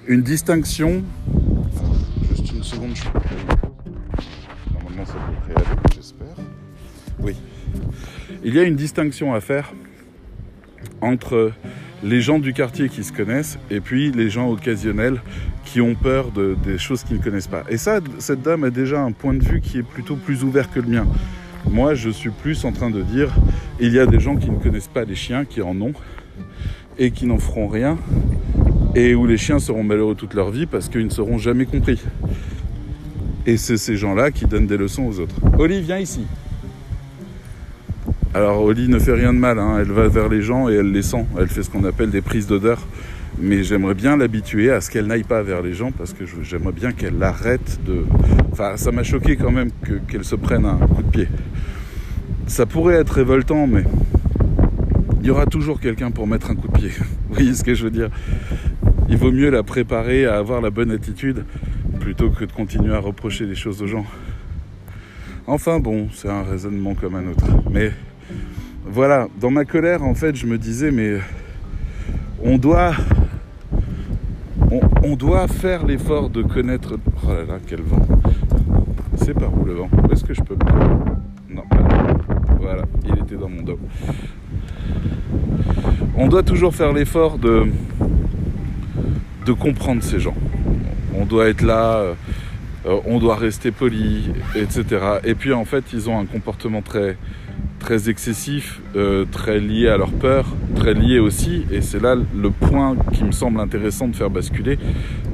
une 0.07 0.21
distinction. 0.21 1.03
Juste 2.29 2.51
une 2.53 2.63
seconde. 2.63 2.95
je- 2.95 3.03
Normalement, 4.73 5.05
ça 5.05 5.13
devrait 5.13 5.65
aller, 5.65 5.79
j'espère. 5.95 6.35
Oui. 7.19 7.35
Il 8.43 8.53
y 8.53 8.59
a 8.59 8.63
une 8.63 8.75
distinction 8.75 9.33
à 9.33 9.41
faire 9.41 9.73
entre 11.01 11.51
les 12.03 12.21
gens 12.21 12.39
du 12.39 12.53
quartier 12.53 12.89
qui 12.89 13.03
se 13.03 13.11
connaissent 13.11 13.57
et 13.71 13.79
puis 13.79 14.11
les 14.11 14.29
gens 14.29 14.49
occasionnels 14.49 15.21
qui 15.63 15.81
ont 15.81 15.95
peur 15.95 16.31
de, 16.31 16.55
des 16.63 16.77
choses 16.77 17.03
qu'ils 17.03 17.17
ne 17.17 17.23
connaissent 17.23 17.47
pas. 17.47 17.63
Et 17.69 17.77
ça, 17.77 17.99
cette 18.19 18.41
dame 18.43 18.63
a 18.63 18.69
déjà 18.69 19.01
un 19.01 19.11
point 19.11 19.33
de 19.33 19.43
vue 19.43 19.61
qui 19.61 19.79
est 19.79 19.83
plutôt 19.83 20.15
plus 20.15 20.43
ouvert 20.43 20.69
que 20.71 20.79
le 20.79 20.87
mien. 20.87 21.07
Moi, 21.69 21.95
je 21.95 22.09
suis 22.11 22.29
plus 22.29 22.63
en 22.65 22.71
train 22.71 22.91
de 22.91 23.01
dire, 23.01 23.33
il 23.79 23.91
y 23.91 23.99
a 23.99 24.05
des 24.05 24.19
gens 24.19 24.35
qui 24.35 24.51
ne 24.51 24.57
connaissent 24.57 24.87
pas 24.87 25.03
les 25.03 25.15
chiens, 25.15 25.45
qui 25.45 25.63
en 25.63 25.79
ont, 25.81 25.93
et 26.99 27.09
qui 27.09 27.25
n'en 27.25 27.39
feront 27.39 27.67
rien, 27.67 27.97
et 28.95 29.13
où 29.13 29.27
les 29.27 29.37
chiens 29.37 29.59
seront 29.59 29.83
malheureux 29.83 30.15
toute 30.15 30.33
leur 30.33 30.49
vie 30.49 30.65
parce 30.65 30.87
qu'ils 30.87 31.05
ne 31.05 31.09
seront 31.09 31.37
jamais 31.37 31.65
compris. 31.65 32.01
Et 33.45 33.57
c'est 33.57 33.77
ces 33.77 33.97
gens-là 33.97 34.31
qui 34.31 34.45
donnent 34.45 34.67
des 34.67 34.77
leçons 34.77 35.03
aux 35.03 35.19
autres. 35.19 35.35
Oli, 35.59 35.81
viens 35.81 35.99
ici. 35.99 36.25
Alors 38.33 38.61
Oli 38.63 38.87
ne 38.87 38.97
fait 38.97 39.13
rien 39.13 39.33
de 39.33 39.37
mal, 39.37 39.59
hein. 39.59 39.77
elle 39.79 39.91
va 39.91 40.07
vers 40.07 40.29
les 40.29 40.41
gens 40.41 40.67
et 40.69 40.73
elle 40.73 40.91
les 40.91 41.03
sent. 41.03 41.25
Elle 41.37 41.47
fait 41.47 41.63
ce 41.63 41.69
qu'on 41.69 41.83
appelle 41.83 42.09
des 42.09 42.21
prises 42.21 42.47
d'odeur. 42.47 42.79
mais 43.37 43.63
j'aimerais 43.63 43.93
bien 43.93 44.17
l'habituer 44.17 44.71
à 44.71 44.81
ce 44.81 44.89
qu'elle 44.89 45.07
n'aille 45.07 45.23
pas 45.23 45.43
vers 45.43 45.61
les 45.61 45.73
gens 45.73 45.91
parce 45.91 46.13
que 46.13 46.23
j'aimerais 46.41 46.73
bien 46.73 46.91
qu'elle 46.91 47.21
arrête 47.21 47.79
de. 47.85 48.05
Enfin, 48.51 48.77
ça 48.77 48.91
m'a 48.91 49.03
choqué 49.03 49.35
quand 49.35 49.51
même 49.51 49.69
qu'elle 50.07 50.23
se 50.23 50.35
prenne 50.35 50.65
un 50.65 50.77
coup 50.77 51.03
de 51.03 51.09
pied. 51.09 51.27
Ça 52.47 52.65
pourrait 52.65 52.95
être 52.95 53.11
révoltant, 53.11 53.67
mais 53.67 53.83
il 55.21 55.27
y 55.27 55.31
aura 55.31 55.45
toujours 55.45 55.79
quelqu'un 55.79 56.11
pour 56.11 56.27
mettre 56.27 56.51
un 56.51 56.55
coup 56.55 56.67
de 56.67 56.77
pied. 56.77 56.89
Vous 57.29 57.35
voyez 57.35 57.53
ce 57.53 57.63
que 57.63 57.73
je 57.73 57.83
veux 57.83 57.91
dire? 57.91 58.09
Il 59.07 59.17
vaut 59.17 59.31
mieux 59.31 59.49
la 59.49 59.63
préparer 59.63 60.25
à 60.25 60.37
avoir 60.37 60.61
la 60.61 60.69
bonne 60.69 60.91
attitude 60.91 61.45
plutôt 61.99 62.29
que 62.29 62.45
de 62.45 62.51
continuer 62.51 62.93
à 62.93 62.99
reprocher 62.99 63.45
des 63.45 63.55
choses 63.55 63.81
aux 63.81 63.87
gens. 63.87 64.05
Enfin 65.47 65.79
bon, 65.79 66.07
c'est 66.11 66.29
un 66.29 66.43
raisonnement 66.43 66.95
comme 66.95 67.15
un 67.15 67.27
autre. 67.27 67.45
Mais 67.71 67.91
voilà, 68.83 69.27
dans 69.39 69.51
ma 69.51 69.65
colère, 69.65 70.03
en 70.03 70.15
fait, 70.15 70.35
je 70.35 70.47
me 70.47 70.57
disais, 70.57 70.91
mais 70.91 71.19
on 72.43 72.57
doit 72.57 72.93
on, 75.03 75.15
doit 75.15 75.47
faire 75.47 75.85
l'effort 75.85 76.29
de 76.29 76.41
connaître. 76.41 76.97
Oh 77.23 77.29
là 77.29 77.45
là, 77.45 77.59
quel 77.65 77.81
vent. 77.81 78.05
C'est 79.17 79.33
par 79.33 79.55
où 79.57 79.65
le 79.65 79.73
vent? 79.73 79.89
Où 80.03 80.11
est-ce 80.11 80.23
que 80.23 80.33
je 80.33 80.41
peux 80.41 80.57
Non, 81.49 81.63
voilà, 82.59 82.83
il 83.05 83.19
était 83.19 83.35
dans 83.35 83.49
mon 83.49 83.61
dos. 83.61 83.79
On 86.17 86.27
doit 86.27 86.43
toujours 86.43 86.73
faire 86.73 86.93
l'effort 86.93 87.37
de, 87.37 87.67
de 89.45 89.53
comprendre 89.53 90.01
ces 90.03 90.19
gens. 90.19 90.35
On 91.13 91.25
doit 91.25 91.47
être 91.47 91.61
là, 91.61 92.15
euh, 92.85 92.99
on 93.05 93.19
doit 93.19 93.35
rester 93.35 93.71
poli, 93.71 94.31
etc. 94.55 94.85
Et 95.23 95.35
puis 95.35 95.53
en 95.53 95.65
fait, 95.65 95.85
ils 95.93 96.09
ont 96.09 96.19
un 96.19 96.25
comportement 96.25 96.81
très, 96.81 97.17
très 97.79 98.09
excessif, 98.09 98.81
euh, 98.95 99.25
très 99.31 99.59
lié 99.59 99.87
à 99.87 99.97
leur 99.97 100.11
peur, 100.11 100.47
très 100.75 100.93
lié 100.93 101.19
aussi, 101.19 101.65
et 101.71 101.81
c'est 101.81 102.01
là 102.01 102.15
le 102.15 102.49
point 102.49 102.95
qui 103.13 103.23
me 103.23 103.31
semble 103.31 103.59
intéressant 103.59 104.07
de 104.07 104.15
faire 104.15 104.29
basculer, 104.29 104.77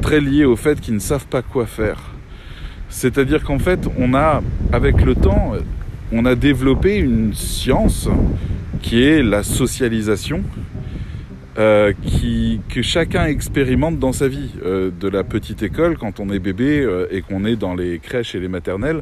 très 0.01 0.19
lié 0.19 0.45
au 0.45 0.55
fait 0.55 0.79
qu'ils 0.79 0.95
ne 0.95 0.99
savent 0.99 1.27
pas 1.27 1.41
quoi 1.41 1.65
faire. 1.65 2.11
C'est-à-dire 2.89 3.43
qu'en 3.43 3.59
fait, 3.59 3.87
on 3.97 4.13
a, 4.13 4.41
avec 4.73 5.03
le 5.05 5.15
temps, 5.15 5.53
on 6.11 6.25
a 6.25 6.35
développé 6.35 6.97
une 6.97 7.33
science 7.33 8.09
qui 8.81 9.01
est 9.01 9.23
la 9.23 9.43
socialisation, 9.43 10.43
euh, 11.57 11.91
qui, 12.01 12.61
que 12.69 12.81
chacun 12.81 13.25
expérimente 13.25 13.99
dans 13.99 14.13
sa 14.13 14.29
vie. 14.29 14.51
Euh, 14.63 14.89
de 14.89 15.09
la 15.09 15.23
petite 15.25 15.63
école, 15.63 15.97
quand 15.97 16.21
on 16.21 16.29
est 16.29 16.39
bébé 16.39 16.79
euh, 16.79 17.07
et 17.11 17.21
qu'on 17.21 17.43
est 17.43 17.57
dans 17.57 17.75
les 17.75 17.99
crèches 17.99 18.35
et 18.35 18.39
les 18.39 18.47
maternelles, 18.47 19.01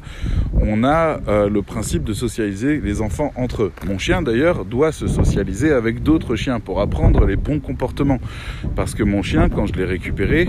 on 0.60 0.84
a 0.84 1.20
le 1.48 1.62
principe 1.62 2.04
de 2.04 2.14
socialiser 2.14 2.82
les 2.82 3.02
enfants 3.02 3.32
entre 3.36 3.64
eux. 3.64 3.72
Mon 3.88 3.98
chien 3.98 4.22
d'ailleurs 4.22 4.66
doit 4.66 4.92
se 4.92 5.08
socialiser 5.08 5.72
avec 5.72 6.02
d'autres 6.02 6.36
chiens 6.36 6.60
pour 6.60 6.82
apprendre 6.82 7.26
les 7.26 7.36
bons 7.36 7.60
comportements. 7.60 8.20
Parce 8.76 8.96
que 8.96 9.04
mon 9.04 9.22
chien, 9.22 9.50
quand 9.50 9.68
je 9.68 9.74
l'ai 9.74 9.86
récupéré, 9.86 10.48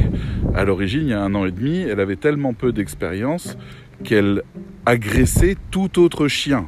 à 0.54 0.64
l'origine, 0.64 1.02
il 1.02 1.08
y 1.10 1.12
a 1.12 1.22
un 1.22 1.34
an 1.34 1.44
et 1.44 1.52
demi, 1.52 1.80
elle 1.80 2.00
avait 2.00 2.16
tellement 2.16 2.54
peu 2.54 2.72
d'expérience 2.72 3.56
qu'elle 4.04 4.42
agressait 4.86 5.56
tout 5.70 6.00
autre 6.00 6.28
chien. 6.28 6.66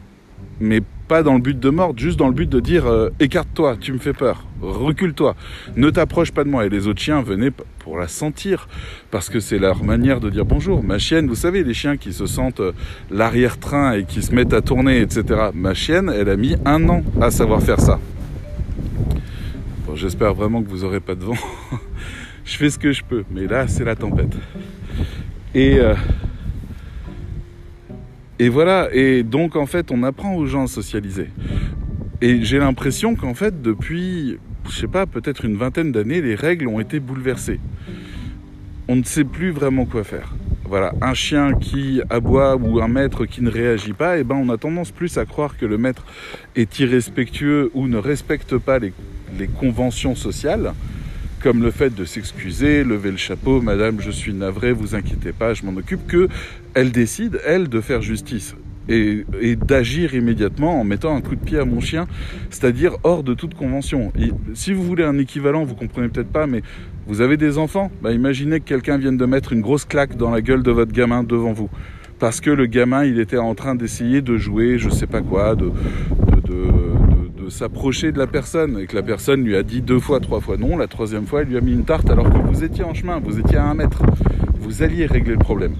Mais 0.61 0.81
pas 1.13 1.23
dans 1.23 1.35
le 1.35 1.41
but 1.41 1.61
de 1.61 1.69
mordre, 1.69 2.01
juste 2.01 2.19
dans 2.19 2.29
le 2.29 2.33
but 2.33 2.49
de 2.49 2.59
dire 2.59 2.85
écarte-toi, 3.21 3.77
tu 3.79 3.93
me 3.93 3.99
fais 3.99 4.15
peur 4.15 4.47
recule-toi, 4.63 5.35
ne 5.77 5.91
t'approche 5.91 6.33
pas 6.33 6.45
de 6.45 6.49
moi. 6.49 6.65
Et 6.65 6.69
les 6.69 6.87
autres 6.87 7.01
chiens 7.01 7.23
venaient 7.23 7.51
pour 7.79 7.99
la 7.99 8.09
sentir, 8.09 8.69
parce 9.11 9.29
que 9.29 9.41
c'est 9.41 9.59
leur 9.59 9.83
manière 9.85 10.21
de 10.21 10.31
dire 10.31 10.45
bonjour. 10.45 10.83
Ma 10.83 10.99
chienne, 10.99 11.27
vous 11.27 11.35
savez, 11.35 11.65
les 11.65 11.75
chiens 11.75 11.97
qui 11.97 12.13
se 12.13 12.27
sentent 12.27 12.61
euh, 12.61 12.73
l'arrière-train 13.11 13.93
et 13.93 14.05
qui 14.05 14.23
se 14.23 14.35
mettent 14.35 14.53
à 14.55 14.63
tourner, 14.63 15.01
etc. 15.01 15.51
Ma 15.55 15.75
chienne, 15.75 16.11
elle 16.15 16.29
a 16.29 16.37
mis 16.37 16.57
un 16.65 16.89
an 16.89 17.03
à 17.21 17.31
savoir 17.31 17.63
faire 17.63 17.81
ça. 17.81 17.99
Bon, 19.87 19.97
j'espère 19.97 20.35
vraiment 20.35 20.63
que 20.63 20.69
vous 20.69 20.79
n'aurez 20.79 21.01
pas 21.01 21.15
de 21.15 21.25
vent. 21.25 21.37
je 22.45 22.57
fais 22.57 22.71
ce 22.71 22.79
que 22.79 22.93
je 22.93 23.03
peux, 23.05 23.25
mais 23.31 23.47
là, 23.47 23.69
c'est 23.69 23.85
la 23.85 23.97
tempête. 23.97 24.35
Et... 25.55 25.79
Euh, 25.79 25.95
et 28.43 28.49
voilà, 28.49 28.89
et 28.93 29.23
donc 29.23 29.55
en 29.55 29.67
fait, 29.67 29.93
on 29.93 30.03
apprend 30.03 30.35
aux 30.35 30.47
gens 30.47 30.65
à 30.65 30.67
socialiser. 30.67 31.29
Et 32.21 32.43
j'ai 32.43 32.59
l'impression 32.59 33.15
qu'en 33.15 33.35
fait, 33.35 33.63
depuis 33.63 34.37
je 34.69 34.77
sais 34.77 34.89
pas, 34.89 35.07
peut-être 35.07 35.45
une 35.45 35.57
vingtaine 35.57 35.93
d'années, 35.93 36.21
les 36.21 36.35
règles 36.35 36.67
ont 36.67 36.81
été 36.81 36.99
bouleversées. 36.99 37.61
On 38.89 38.97
ne 38.97 39.05
sait 39.05 39.23
plus 39.23 39.53
vraiment 39.53 39.85
quoi 39.85 40.03
faire. 40.03 40.35
Voilà, 40.65 40.93
un 41.03 41.15
chien 41.15 41.55
qui 41.55 42.01
aboie 42.11 42.57
ou 42.57 42.83
un 42.83 42.89
maître 42.89 43.27
qui 43.27 43.43
ne 43.43 43.51
réagit 43.51 43.93
pas, 43.93 44.19
eh 44.19 44.25
ben 44.25 44.35
on 44.35 44.49
a 44.49 44.57
tendance 44.57 44.91
plus 44.91 45.19
à 45.19 45.25
croire 45.25 45.57
que 45.57 45.65
le 45.65 45.79
maître 45.79 46.05
est 46.57 46.81
irrespectueux 46.81 47.71
ou 47.75 47.87
ne 47.87 47.97
respecte 47.97 48.59
pas 48.59 48.81
les, 48.81 48.93
les 49.39 49.47
conventions 49.47 50.17
sociales, 50.17 50.75
comme 51.43 51.63
le 51.63 51.71
fait 51.71 51.95
de 51.95 52.05
s'excuser, 52.05 52.85
lever 52.85 53.11
le 53.11 53.17
chapeau, 53.17 53.61
madame, 53.61 54.01
je 54.01 54.11
suis 54.11 54.33
navré, 54.33 54.73
vous 54.73 54.95
inquiétez 54.95 55.33
pas, 55.33 55.55
je 55.55 55.65
m'en 55.65 55.77
occupe, 55.77 56.07
que 56.07 56.29
elle 56.75 56.93
décide, 56.93 57.41
elle, 57.45 57.69
de 57.69 57.81
faire 57.81 58.01
justice 58.01 58.55
et, 58.89 59.25
d'agir 59.57 60.15
immédiatement 60.15 60.81
en 60.81 60.85
mettant 60.85 61.15
un 61.15 61.21
coup 61.21 61.37
de 61.37 61.45
pied 61.45 61.59
à 61.59 61.65
mon 61.65 61.81
chien, 61.81 62.07
c'est-à-dire 62.51 62.97
hors 63.05 63.23
de 63.23 63.35
toute 63.35 63.55
convention. 63.55 64.13
si 64.55 64.73
vous 64.73 64.83
voulez 64.83 65.05
un 65.05 65.19
équivalent, 65.19 65.65
vous 65.65 65.75
comprenez 65.75 66.09
peut-être 66.09 66.33
pas, 66.33 66.47
mais 66.47 66.63
vous 67.07 67.21
avez 67.21 67.37
des 67.37 67.59
enfants, 67.59 67.91
bah 68.03 68.13
imaginez 68.13 68.61
que 68.61 68.65
quelqu'un 68.65 68.97
vienne 68.97 69.17
de 69.17 69.27
mettre 69.27 69.53
une 69.53 69.61
grosse 69.61 69.85
claque 69.85 70.17
dans 70.17 70.31
la 70.31 70.41
gueule 70.41 70.63
de 70.63 70.71
votre 70.71 70.93
gamin 70.93 71.25
devant 71.25 71.53
vous. 71.53 71.71
Parce 72.19 72.41
que 72.41 72.51
le 72.51 72.67
gamin, 72.67 73.05
il 73.05 73.19
était 73.19 73.39
en 73.39 73.55
train 73.57 73.75
d'essayer 73.75 74.23
de 74.23 74.37
jouer, 74.37 74.79
je 74.79 74.89
sais 74.91 75.09
pas 75.09 75.23
quoi, 75.23 75.57
de 75.57 75.73
s'approcher 77.53 78.13
de 78.13 78.19
la 78.19 78.27
personne 78.27 78.79
et 78.79 78.87
que 78.87 78.97
la 78.97 79.03
personne 79.03 79.45
lui 79.45 79.57
a 79.57 79.63
dit 79.63 79.83
deux 79.83 80.01
fois, 80.01 80.21
trois 80.21 80.41
fois 80.41 80.57
non, 80.57 80.77
la 80.77 80.87
troisième 80.87 81.27
fois, 81.27 81.43
elle 81.43 81.49
lui 81.49 81.59
a 81.59 81.61
mis 81.61 81.73
une 81.73 81.85
tarte 81.85 82.11
alors 82.11 82.31
que 82.31 82.39
vous 82.39 82.65
étiez 82.65 82.83
en 82.83 82.95
chemin, 82.95 83.21
vous 83.21 83.39
étiez 83.39 83.59
à 83.59 83.67
un 83.67 83.75
mètre. 83.75 84.03
Vous 84.59 84.83
alliez 84.83 85.07
régler 85.07 85.33
le 85.33 85.39
problème. 85.39 85.75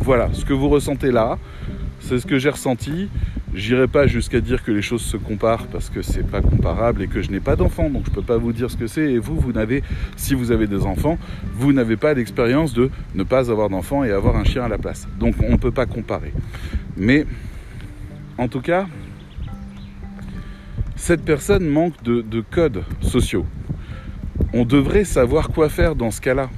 Voilà, 0.00 0.28
ce 0.32 0.44
que 0.44 0.52
vous 0.52 0.68
ressentez 0.68 1.10
là, 1.10 1.36
c'est 2.00 2.18
ce 2.18 2.26
que 2.26 2.38
j'ai 2.38 2.50
ressenti. 2.50 3.08
J'irai 3.54 3.88
pas 3.88 4.06
jusqu'à 4.06 4.40
dire 4.40 4.62
que 4.62 4.70
les 4.70 4.82
choses 4.82 5.02
se 5.02 5.16
comparent 5.16 5.66
parce 5.66 5.90
que 5.90 6.00
c'est 6.00 6.22
pas 6.22 6.42
comparable 6.42 7.02
et 7.02 7.08
que 7.08 7.22
je 7.22 7.30
n'ai 7.30 7.40
pas 7.40 7.56
d'enfants, 7.56 7.90
donc 7.90 8.04
je 8.06 8.10
peux 8.10 8.22
pas 8.22 8.36
vous 8.36 8.52
dire 8.52 8.70
ce 8.70 8.76
que 8.76 8.86
c'est. 8.86 9.10
Et 9.12 9.18
vous, 9.18 9.34
vous 9.34 9.52
n'avez, 9.52 9.82
si 10.16 10.34
vous 10.34 10.52
avez 10.52 10.68
des 10.68 10.82
enfants, 10.82 11.18
vous 11.54 11.72
n'avez 11.72 11.96
pas 11.96 12.14
l'expérience 12.14 12.72
de 12.72 12.90
ne 13.16 13.24
pas 13.24 13.50
avoir 13.50 13.68
d'enfants 13.68 14.04
et 14.04 14.12
avoir 14.12 14.36
un 14.36 14.44
chien 14.44 14.62
à 14.64 14.68
la 14.68 14.78
place. 14.78 15.08
Donc 15.18 15.34
on 15.42 15.52
ne 15.52 15.56
peut 15.56 15.72
pas 15.72 15.86
comparer. 15.86 16.32
Mais 16.96 17.26
en 18.36 18.46
tout 18.46 18.60
cas, 18.60 18.86
cette 20.98 21.22
personne 21.22 21.66
manque 21.66 22.02
de, 22.02 22.20
de 22.20 22.42
codes 22.42 22.82
sociaux. 23.00 23.46
On 24.52 24.64
devrait 24.64 25.04
savoir 25.04 25.48
quoi 25.48 25.68
faire 25.68 25.94
dans 25.94 26.10
ce 26.10 26.20
cas-là. 26.20 26.50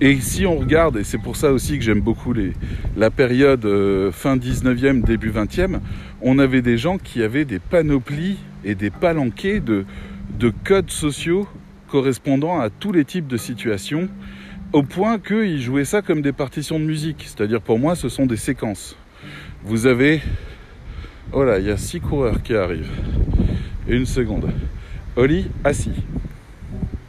Et 0.00 0.20
si 0.20 0.44
on 0.44 0.58
regarde, 0.58 0.96
et 0.96 1.04
c'est 1.04 1.18
pour 1.18 1.36
ça 1.36 1.52
aussi 1.52 1.78
que 1.78 1.84
j'aime 1.84 2.00
beaucoup 2.00 2.32
les, 2.32 2.52
la 2.96 3.10
période 3.10 3.64
euh, 3.64 4.10
fin 4.10 4.36
19e, 4.36 5.02
début 5.04 5.30
20e, 5.30 5.78
on 6.20 6.40
avait 6.40 6.62
des 6.62 6.76
gens 6.76 6.98
qui 6.98 7.22
avaient 7.22 7.44
des 7.44 7.60
panoplies 7.60 8.38
et 8.64 8.74
des 8.74 8.90
palanquets 8.90 9.60
de, 9.60 9.84
de 10.38 10.52
codes 10.64 10.90
sociaux 10.90 11.46
correspondant 11.88 12.58
à 12.60 12.70
tous 12.70 12.90
les 12.90 13.04
types 13.04 13.28
de 13.28 13.36
situations, 13.36 14.08
au 14.72 14.82
point 14.82 15.20
qu'ils 15.20 15.62
jouaient 15.62 15.84
ça 15.84 16.02
comme 16.02 16.22
des 16.22 16.32
partitions 16.32 16.80
de 16.80 16.84
musique. 16.84 17.24
C'est-à-dire 17.28 17.60
pour 17.60 17.78
moi, 17.78 17.94
ce 17.94 18.08
sont 18.08 18.26
des 18.26 18.36
séquences. 18.36 18.96
Vous 19.64 19.86
avez... 19.86 20.20
Oh 21.34 21.44
là, 21.44 21.58
il 21.58 21.66
y 21.66 21.70
a 21.70 21.78
six 21.78 22.00
coureurs 22.00 22.42
qui 22.42 22.54
arrivent. 22.54 22.90
Une 23.88 24.04
seconde. 24.04 24.52
Oli, 25.16 25.50
assis. 25.64 26.04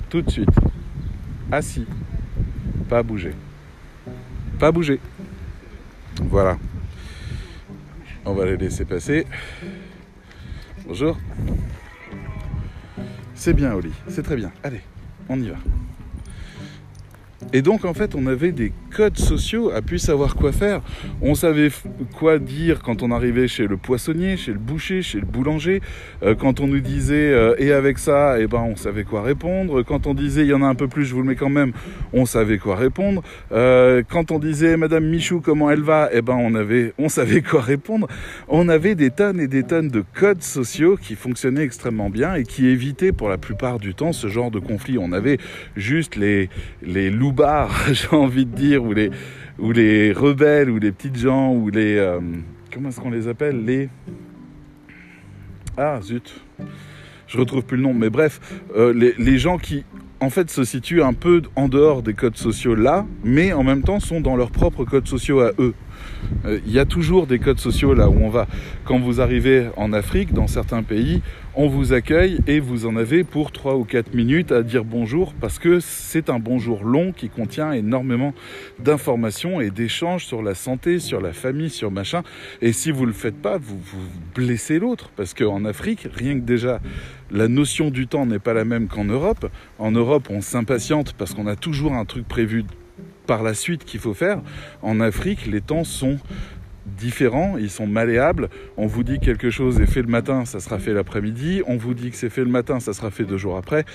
Tout 0.10 0.22
de 0.22 0.32
suite. 0.32 0.50
Assis. 1.52 1.86
Pas 2.88 3.04
bouger. 3.04 3.34
Pas 4.60 4.72
bouger. 4.72 5.00
Voilà. 6.22 6.58
On 8.24 8.34
va 8.34 8.46
les 8.46 8.56
laisser 8.56 8.86
passer. 8.86 9.28
Bonjour. 10.88 11.18
C'est 13.36 13.54
bien, 13.54 13.74
Oli. 13.74 13.92
C'est 14.08 14.24
très 14.24 14.38
bien. 14.38 14.54
Allez, 14.64 14.82
on 15.28 15.38
y 15.38 15.50
va. 15.50 15.58
Et 17.52 17.62
donc 17.62 17.84
en 17.86 17.94
fait 17.94 18.16
on 18.16 18.26
avait 18.26 18.52
des 18.52 18.72
codes 18.96 19.18
sociaux 19.18 19.72
à 19.72 19.82
pu 19.82 20.00
savoir 20.00 20.36
quoi 20.36 20.52
faire. 20.52 20.82
On 21.22 21.36
savait 21.36 21.70
quoi 22.18 22.40
dire 22.40 22.82
quand 22.82 23.04
on 23.04 23.12
arrivait 23.12 23.48
chez 23.48 23.68
le 23.68 23.76
poissonnier, 23.76 24.38
chez 24.38 24.54
le 24.54 24.60
boucher, 24.60 25.02
chez 25.02 25.20
le 25.20 25.26
boulanger. 25.26 25.82
Euh, 26.24 26.36
quand 26.36 26.62
on 26.62 26.68
nous 26.68 26.80
disait 26.80 27.32
euh, 27.34 27.56
et 27.58 27.74
avec 27.74 27.98
ça, 27.98 28.40
eh 28.40 28.48
ben 28.48 28.60
on 28.60 28.76
savait 28.76 29.04
quoi 29.04 29.22
répondre. 29.22 29.84
Quand 29.84 30.08
on 30.08 30.14
disait 30.14 30.44
il 30.44 30.48
y 30.48 30.54
en 30.54 30.62
a 30.62 30.68
un 30.68 30.76
peu 30.76 30.88
plus, 30.88 31.06
je 31.06 31.14
vous 31.14 31.22
le 31.22 31.28
mets 31.28 31.36
quand 31.36 31.50
même, 31.50 31.74
on 32.14 32.26
savait 32.26 32.58
quoi 32.58 32.76
répondre. 32.76 33.22
Euh, 33.52 34.04
quand 34.08 34.32
on 34.32 34.40
disait 34.40 34.78
Madame 34.78 35.06
Michou 35.06 35.42
comment 35.42 35.70
elle 35.70 35.82
va, 35.82 36.10
eh 36.14 36.22
ben 36.22 36.38
on 36.40 36.56
avait, 36.56 36.94
on 36.98 37.10
savait 37.10 37.42
quoi 37.42 37.62
répondre. 37.62 38.08
On 38.48 38.70
avait 38.70 38.96
des 38.96 39.10
tonnes 39.10 39.42
et 39.42 39.48
des 39.48 39.64
tonnes 39.64 39.90
de 39.90 40.04
codes 40.14 40.44
sociaux 40.44 40.96
qui 40.96 41.16
fonctionnaient 41.16 41.64
extrêmement 41.64 42.10
bien 42.10 42.36
et 42.36 42.44
qui 42.44 42.68
évitaient 42.68 43.12
pour 43.12 43.28
la 43.28 43.38
plupart 43.38 43.80
du 43.80 43.94
temps 43.94 44.14
ce 44.14 44.28
genre 44.28 44.52
de 44.52 44.60
conflit. 44.60 44.98
On 44.98 45.12
avait 45.12 45.40
juste 45.76 46.16
les 46.16 46.50
les 46.82 47.10
loups 47.10 47.34
j'ai 47.92 48.16
envie 48.16 48.46
de 48.46 48.56
dire, 48.56 48.83
ou 48.84 48.94
les, 48.94 49.10
ou 49.60 49.72
les 49.72 50.12
rebelles, 50.14 50.70
ou 50.70 50.80
les 50.80 50.92
petites 50.92 51.18
gens, 51.18 51.54
ou 51.54 51.70
les... 51.70 51.98
Euh, 51.98 52.20
comment 52.74 52.90
est-ce 52.90 53.00
qu'on 53.00 53.12
les 53.12 53.28
appelle? 53.28 53.66
Les... 53.66 53.90
Ah, 55.78 56.00
zut. 56.02 56.42
Je 57.28 57.38
retrouve 57.38 57.64
plus 57.64 57.78
le 57.78 57.84
nom, 57.84 57.94
mais 57.94 58.10
bref, 58.10 58.62
euh, 58.76 58.94
les, 58.94 59.16
les, 59.18 59.40
gens 59.40 59.58
qui 59.58 59.86
en 60.20 60.30
fait 60.30 60.52
se 60.52 60.64
situent 60.64 61.02
un 61.02 61.14
peu 61.14 61.42
en 61.56 61.68
dehors 61.68 62.04
des 62.04 62.14
codes 62.14 62.38
sociaux 62.38 62.76
là, 62.76 63.08
mais 63.24 63.54
en 63.54 63.64
même 63.64 63.82
temps 63.82 64.00
sont 64.00 64.22
dans 64.22 64.36
leurs 64.36 64.52
propres 64.52 64.86
codes 64.86 65.08
sociaux 65.08 65.40
à 65.40 65.52
eux. 65.58 65.74
Euh, 66.46 66.60
il 66.66 66.72
y 66.72 66.80
a 66.80 66.86
toujours 66.86 67.28
des 67.28 67.40
codes 67.40 67.60
sociaux 67.60 67.94
là 67.94 68.10
où 68.10 68.18
on 68.22 68.30
va. 68.30 68.48
Quand 68.86 69.00
vous 69.00 69.22
arrivez 69.22 69.68
en 69.78 69.94
Afrique, 69.94 70.34
dans 70.34 70.48
certains 70.48 70.84
pays, 70.84 71.22
on 71.56 71.68
vous 71.68 71.94
accueille 71.94 72.40
et 72.48 72.60
vous 72.60 72.86
en 72.86 72.96
avez 72.96 73.24
pour 73.24 73.52
3 73.52 73.76
ou 73.76 73.84
4 73.84 74.14
minutes 74.14 74.52
à 74.52 74.64
dire 74.64 74.84
bonjour 74.84 75.34
parce 75.40 75.60
que 75.60 75.80
c'est 75.80 76.30
un 76.30 76.40
bonjour 76.40 76.84
long 76.84 77.12
qui 77.12 77.30
contient 77.30 77.72
énormément 77.72 78.34
d'informations 78.80 79.62
et 79.62 79.70
d'échanges 79.70 80.26
sur 80.26 80.42
la 80.42 80.56
santé, 80.56 81.00
sur 81.00 81.22
la 81.22 81.32
famille, 81.32 81.70
sur 81.70 81.92
machin. 81.92 82.24
Et 82.62 82.74
si 82.74 82.92
vous 82.92 83.06
le 83.06 83.14
faites 83.14 83.40
pas, 83.40 83.58
vous, 83.58 83.78
vous 83.78 84.08
blessez 84.36 84.80
l'autre 84.80 85.12
parce 85.16 85.34
qu'en 85.34 85.64
Afrique, 85.66 86.08
rien 86.14 86.36
que 86.36 86.46
déjà 86.46 86.80
la 87.32 87.48
notion 87.48 87.90
du 87.90 88.08
temps 88.08 88.26
n'est 88.26 88.40
pas 88.40 88.54
la 88.54 88.66
même 88.66 88.88
qu'en 88.88 89.06
Europe. 89.06 89.50
En 89.80 89.92
Europe, 89.92 90.28
on 90.30 90.42
s'impatiente 90.42 91.14
parce 91.14 91.34
qu'on 91.34 91.48
a 91.48 91.56
toujours 91.56 91.94
un 91.94 92.06
truc 92.06 92.28
prévu 92.28 92.64
par 93.26 93.44
la 93.44 93.54
suite 93.54 93.86
qu'il 93.86 94.00
faut 94.00 94.14
faire. 94.14 94.42
En 94.82 95.00
Afrique, 95.00 95.46
les 95.46 95.62
temps 95.62 95.84
sont 95.84 96.20
différents, 96.86 97.58
ils 97.58 97.70
sont 97.70 97.88
malléables. 97.88 98.50
On 98.78 98.88
vous 98.88 99.04
dit 99.04 99.20
quelque 99.20 99.50
chose 99.50 99.80
est 99.80 99.86
fait 99.86 100.02
le 100.02 100.08
matin, 100.08 100.46
ça 100.46 100.60
sera 100.60 100.80
fait 100.80 100.94
l'après-midi. 100.94 101.62
On 101.68 101.78
vous 101.78 101.94
dit 101.94 102.12
que 102.12 102.18
c'est 102.18 102.30
fait 102.30 102.44
le 102.44 102.50
matin, 102.50 102.80
ça 102.80 102.94
sera 102.94 103.12
fait 103.12 103.24
deux 103.24 103.38
jours 103.38 103.58
après. 103.58 103.86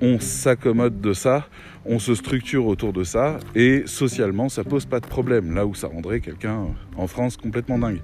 On 0.00 0.18
s'accommode 0.18 1.00
de 1.00 1.12
ça, 1.12 1.46
on 1.84 1.98
se 1.98 2.14
structure 2.14 2.66
autour 2.66 2.92
de 2.92 3.04
ça 3.04 3.38
et 3.54 3.84
socialement, 3.86 4.48
ça 4.48 4.64
pose 4.64 4.86
pas 4.86 5.00
de 5.00 5.06
problème. 5.06 5.54
Là 5.54 5.66
où 5.66 5.74
ça 5.74 5.88
rendrait 5.88 6.20
quelqu'un 6.20 6.66
en 6.96 7.06
France 7.06 7.36
complètement 7.36 7.78
dingue. 7.78 8.00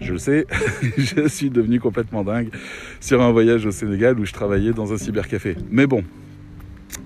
Je 0.00 0.12
le 0.12 0.18
sais, 0.18 0.46
je 0.96 1.28
suis 1.28 1.50
devenu 1.50 1.80
complètement 1.80 2.24
dingue 2.24 2.50
sur 3.00 3.22
un 3.22 3.32
voyage 3.32 3.66
au 3.66 3.70
Sénégal 3.70 4.18
où 4.18 4.24
je 4.24 4.32
travaillais 4.32 4.72
dans 4.72 4.92
un 4.92 4.98
cybercafé. 4.98 5.56
Mais 5.70 5.86
bon. 5.86 6.04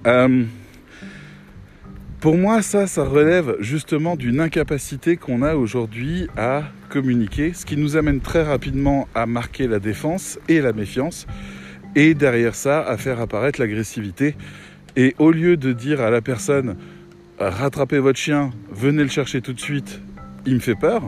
Euh, 0.07 0.45
pour 2.23 2.37
moi, 2.37 2.63
ça, 2.63 2.87
ça 2.87 3.03
relève 3.03 3.57
justement 3.59 4.15
d'une 4.15 4.39
incapacité 4.39 5.17
qu'on 5.17 5.43
a 5.43 5.57
aujourd'hui 5.57 6.29
à 6.37 6.63
communiquer, 6.89 7.53
ce 7.53 7.67
qui 7.67 7.77
nous 7.77 7.97
amène 7.97 8.21
très 8.21 8.45
rapidement 8.45 9.09
à 9.13 9.27
marquer 9.27 9.67
la 9.67 9.81
défense 9.81 10.39
et 10.49 10.61
la 10.61 10.73
méfiance, 10.73 11.27
et 11.97 12.15
derrière 12.15 12.55
ça, 12.55 12.81
à 12.81 12.97
faire 12.97 13.21
apparaître 13.21 13.61
l'agressivité. 13.61 14.37
Et 14.95 15.17
au 15.19 15.33
lieu 15.33 15.57
de 15.57 15.73
dire 15.73 16.01
à 16.01 16.11
la 16.11 16.21
personne, 16.21 16.77
rattrapez 17.41 17.99
votre 17.99 18.21
chien, 18.21 18.51
venez 18.71 19.03
le 19.03 19.09
chercher 19.09 19.41
tout 19.41 19.53
de 19.53 19.61
suite, 19.61 20.01
il 20.47 20.55
me 20.55 20.61
fait 20.61 20.77
peur, 20.77 21.03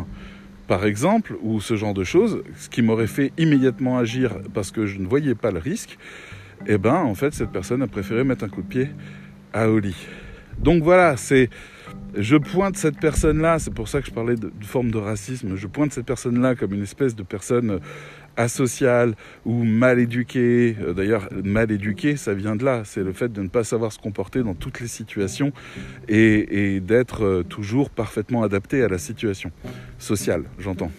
par 0.67 0.85
exemple, 0.85 1.37
ou 1.43 1.61
ce 1.61 1.77
genre 1.77 1.95
de 1.95 2.03
choses, 2.03 2.43
ce 2.57 2.69
qui 2.69 2.83
m'aurait 2.83 3.07
fait 3.07 3.33
immédiatement 3.39 3.99
agir 3.99 4.33
parce 4.53 4.73
que 4.73 4.85
je 4.85 4.99
ne 4.99 5.07
voyais 5.07 5.37
pas 5.37 5.53
le 5.53 5.61
risque, 5.61 5.97
eh 6.67 6.77
ben, 6.77 6.97
en 6.97 7.15
fait, 7.15 7.35
cette 7.35 7.53
personne 7.53 7.83
a 7.83 7.87
préféré 7.87 8.25
mettre 8.25 8.43
un 8.43 8.49
coup 8.49 8.63
de 8.63 8.67
pied 8.67 8.89
à 9.53 9.71
Oli. 9.71 9.95
Donc 10.59 10.83
voilà, 10.83 11.17
c'est 11.17 11.51
je 12.17 12.37
pointe 12.37 12.77
cette 12.77 12.99
personne-là, 12.99 13.59
c'est 13.59 13.73
pour 13.73 13.89
ça 13.89 14.01
que 14.01 14.07
je 14.07 14.13
parlais 14.13 14.37
de, 14.37 14.51
forme 14.63 14.91
de 14.91 14.99
racisme, 14.99 15.57
je 15.57 15.67
pointe 15.67 15.93
cette 15.93 16.07
personne-là 16.07 16.55
comme 16.55 16.73
une 16.73 16.83
espèce 16.83 17.15
de 17.15 17.23
personne 17.23 17.71
euh, 17.71 17.79
asociale 18.37 19.15
ou 19.45 19.65
mal 19.65 19.99
éduquée. 19.99 20.77
Euh, 20.81 20.93
d'ailleurs, 20.93 21.29
mal 21.33 21.71
éduquée, 21.71 22.17
ça 22.17 22.35
vient 22.35 22.57
de 22.57 22.65
là. 22.65 22.83
C'est 22.85 23.03
le 23.03 23.13
fait 23.13 23.33
de 23.33 23.43
ne 23.43 23.49
pas 23.49 23.65
savoir 23.65 23.93
se 23.93 23.99
comporter 23.99 24.43
dans 24.43 24.55
toutes 24.55 24.81
les 24.81 24.89
situations 24.89 25.53
et, 26.09 26.81
d'être 26.81 27.25
euh, 27.25 27.43
toujours 27.43 27.91
parfaitement 27.91 28.43
adapté 28.43 28.83
à 28.83 28.89
la 28.89 28.99
situation 28.99 29.51
sociale, 29.99 30.45
j'entends. 30.59 30.91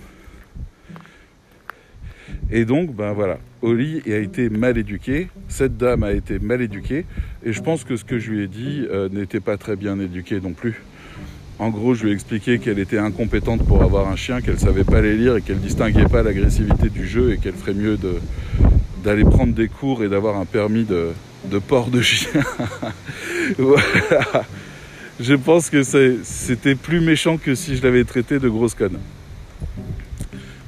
Et 2.52 2.66
donc, 2.66 2.94
ben 2.96 3.14
voilà, 3.14 3.40
Oli 3.62 4.02
a 4.06 4.18
été 4.18 4.50
mal 4.50 4.78
éduqué, 4.78 5.30
cette 5.48 5.78
dame 5.78 6.04
a 6.04 6.12
été 6.12 6.38
mal 6.38 6.62
éduquée, 6.62 7.06
et 7.44 7.52
je 7.52 7.62
pense 7.62 7.84
que 7.84 7.96
ce 7.98 8.04
que 8.04 8.20
je 8.20 8.32
lui 8.32 8.44
ai 8.44 8.48
dit 8.48 8.86
euh, 8.92 9.10
n'était 9.10 9.40
pas 9.40 9.58
très 9.58 9.76
bien 9.76 10.00
éduqué 10.00 10.40
non 10.40 10.54
plus. 10.54 10.84
En 11.58 11.70
gros, 11.70 11.96
je 11.96 12.04
lui 12.04 12.12
ai 12.12 12.14
expliqué 12.14 12.60
qu'elle 12.60 12.80
était 12.80 12.98
incompétente 12.98 13.66
pour 13.66 13.82
avoir 13.82 14.10
un 14.10 14.16
chien, 14.16 14.42
qu'elle 14.42 14.60
savait 14.60 14.84
pas 14.84 15.02
les 15.02 15.16
lire 15.16 15.38
et 15.38 15.42
qu'elle 15.42 15.60
distinguait 15.60 16.06
pas 16.06 16.22
l'agressivité 16.22 16.90
du 16.90 17.08
jeu 17.08 17.34
et 17.34 17.38
qu'elle 17.38 17.54
ferait 17.54 17.74
mieux 17.74 17.98
d'aller 19.04 19.24
prendre 19.24 19.54
des 19.54 19.70
cours 19.70 20.04
et 20.04 20.10
d'avoir 20.10 20.38
un 20.38 20.46
permis 20.46 20.84
de, 20.84 21.12
de 21.50 21.60
port 21.60 21.90
de 21.90 22.02
chien. 22.02 22.44
Je 25.20 25.34
pense 25.34 25.70
que 25.70 25.82
c'était 26.24 26.76
plus 26.76 27.00
méchant 27.00 27.38
que 27.38 27.56
si 27.56 27.78
je 27.78 27.84
l'avais 27.84 28.04
traité 28.04 28.38
de 28.38 28.50
grosse 28.50 28.76
conne. 28.76 28.98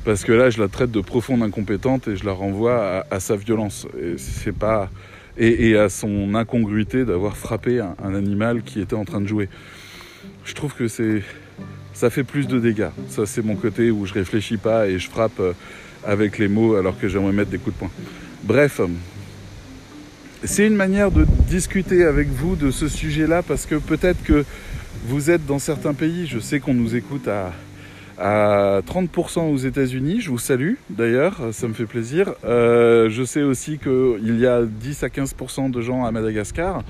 Parce 0.08 0.24
que 0.24 0.32
là, 0.32 0.50
je 0.50 0.62
la 0.62 0.70
traite 0.70 0.90
de 0.92 1.02
profonde 1.02 1.44
incompétente 1.44 2.08
et 2.08 2.16
je 2.16 2.24
la 2.24 2.32
renvoie 2.32 3.04
à, 3.12 3.20
sa 3.20 3.36
violence. 3.36 3.86
Et 4.02 4.14
c'est 4.18 4.54
pas 4.54 4.90
et, 5.38 5.76
à 5.76 5.90
son 5.90 6.34
incongruité 6.34 7.04
d'avoir 7.04 7.36
frappé 7.36 7.82
un, 7.82 8.16
animal 8.16 8.64
qui 8.64 8.80
était 8.80 8.96
en 8.96 9.04
train 9.04 9.20
de 9.20 9.28
jouer. 9.28 9.50
Je 10.46 10.54
trouve 10.54 10.74
que 10.74 10.88
c'est 10.88 11.24
ça 11.92 12.10
fait 12.10 12.24
plus 12.24 12.48
de 12.48 12.58
dégâts. 12.58 12.88
Ça, 13.10 13.26
c'est 13.26 13.42
mon 13.42 13.58
côté 13.58 13.92
où 13.92 14.06
je 14.06 14.14
réfléchis 14.14 14.56
pas 14.56 14.88
et 14.88 14.98
je 14.98 15.10
frappe 15.10 15.42
euh, 15.42 15.52
avec 16.06 16.38
les 16.38 16.48
mots 16.48 16.76
alors 16.76 16.98
que 16.98 17.10
j'aimerais 17.10 17.34
mettre 17.34 17.52
des 17.52 17.58
coups 17.58 17.76
de 17.76 17.80
poing. 17.80 17.92
Bref, 18.46 18.80
c'est 20.46 20.68
une 20.68 20.78
manière 20.78 21.12
de 21.12 21.26
discuter 21.50 22.06
avec 22.06 22.30
vous 22.30 22.56
de 22.56 22.72
ce 22.72 22.88
sujet-là 22.88 23.44
parce 23.44 23.66
que 23.66 23.76
peut-être 23.76 24.24
que 24.24 24.46
vous 25.06 25.30
êtes 25.32 25.46
dans 25.46 25.60
certains 25.60 25.94
pays. 25.94 26.28
Je 26.28 26.40
sais 26.40 26.62
qu'on 26.62 26.74
nous 26.74 26.96
écoute 26.96 27.28
à 27.28 27.52
à 28.20 28.82
30% 28.86 29.52
aux 29.52 29.58
États-Unis. 29.58 30.22
Je 30.22 30.30
vous 30.30 30.38
salue 30.38 30.74
d'ailleurs, 30.90 31.40
ça 31.52 31.68
me 31.68 31.74
fait 31.74 31.86
plaisir. 31.86 32.34
Euh, 32.46 33.10
je 33.10 33.24
sais 33.24 33.44
aussi 33.44 33.78
qu'il 33.78 34.40
y 34.40 34.46
a 34.46 34.64
10 34.64 35.04
à 35.04 35.08
15% 35.08 35.72
de 35.72 35.82
gens 35.82 36.06
à 36.06 36.12
Madagascar. 36.12 36.84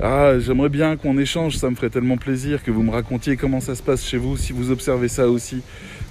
Ah, 0.00 0.38
j'aimerais 0.38 0.68
bien 0.70 0.96
qu'on 0.96 1.18
échange, 1.18 1.56
ça 1.56 1.70
me 1.70 1.76
ferait 1.76 1.90
tellement 1.90 2.16
plaisir 2.16 2.64
que 2.64 2.70
vous 2.70 2.82
me 2.82 2.90
racontiez 2.90 3.36
comment 3.36 3.60
ça 3.60 3.74
se 3.74 3.82
passe 3.82 4.04
chez 4.04 4.18
vous, 4.18 4.36
si 4.36 4.52
vous 4.52 4.70
observez 4.70 5.08
ça 5.08 5.28
aussi. 5.28 5.62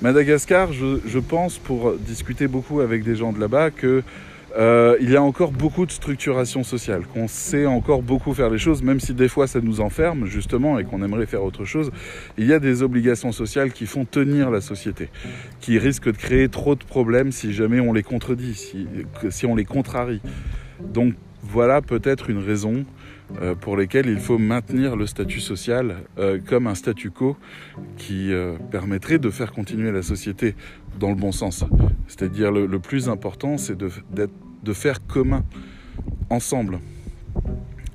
Madagascar, 0.01 0.71
je, 0.71 0.99
je 1.05 1.19
pense, 1.19 1.57
pour 1.57 1.93
discuter 1.93 2.47
beaucoup 2.47 2.79
avec 2.79 3.03
des 3.03 3.15
gens 3.15 3.33
de 3.33 3.39
là-bas, 3.39 3.71
que 3.71 4.01
euh, 4.55 4.97
il 5.01 5.09
y 5.09 5.15
a 5.15 5.23
encore 5.23 5.51
beaucoup 5.51 5.85
de 5.85 5.91
structuration 5.91 6.63
sociale, 6.63 7.03
qu'on 7.11 7.27
sait 7.27 7.65
encore 7.65 8.03
beaucoup 8.03 8.33
faire 8.33 8.49
les 8.49 8.59
choses, 8.59 8.83
même 8.83 8.99
si 8.99 9.13
des 9.13 9.27
fois 9.27 9.47
ça 9.47 9.61
nous 9.61 9.81
enferme 9.81 10.25
justement 10.25 10.77
et 10.77 10.83
qu'on 10.83 11.01
aimerait 11.01 11.25
faire 11.25 11.43
autre 11.43 11.65
chose. 11.65 11.91
Il 12.37 12.45
y 12.45 12.53
a 12.53 12.59
des 12.59 12.83
obligations 12.83 13.31
sociales 13.31 13.71
qui 13.71 13.85
font 13.85 14.05
tenir 14.05 14.51
la 14.51 14.61
société, 14.61 15.09
qui 15.59 15.79
risquent 15.79 16.11
de 16.11 16.17
créer 16.17 16.49
trop 16.49 16.75
de 16.75 16.83
problèmes 16.83 17.31
si 17.31 17.51
jamais 17.53 17.79
on 17.79 17.93
les 17.93 18.03
contredit, 18.03 18.53
si, 18.53 18.87
si 19.29 19.45
on 19.45 19.55
les 19.55 19.65
contrarie. 19.65 20.21
Donc 20.81 21.15
voilà 21.41 21.81
peut-être 21.81 22.29
une 22.29 22.39
raison 22.39 22.85
euh, 23.41 23.55
pour 23.55 23.77
lesquelles 23.77 24.07
il 24.07 24.19
faut 24.19 24.37
maintenir 24.37 24.95
le 24.95 25.07
statut 25.07 25.39
social 25.39 25.97
euh, 26.19 26.39
comme 26.45 26.67
un 26.67 26.75
statu 26.75 27.09
quo 27.09 27.35
qui 27.97 28.31
euh, 28.31 28.55
permettrait 28.69 29.17
de 29.17 29.29
faire 29.29 29.51
continuer 29.51 29.91
la 29.91 30.03
société 30.03 30.55
dans 30.99 31.09
le 31.09 31.15
bon 31.15 31.31
sens. 31.31 31.63
C'est-à-dire 32.07 32.51
le, 32.51 32.65
le, 32.65 32.79
plus 32.79 33.09
important, 33.09 33.57
c'est 33.57 33.77
de, 33.77 33.89
de 34.63 34.73
faire 34.73 35.05
commun, 35.05 35.43
ensemble, 36.29 36.79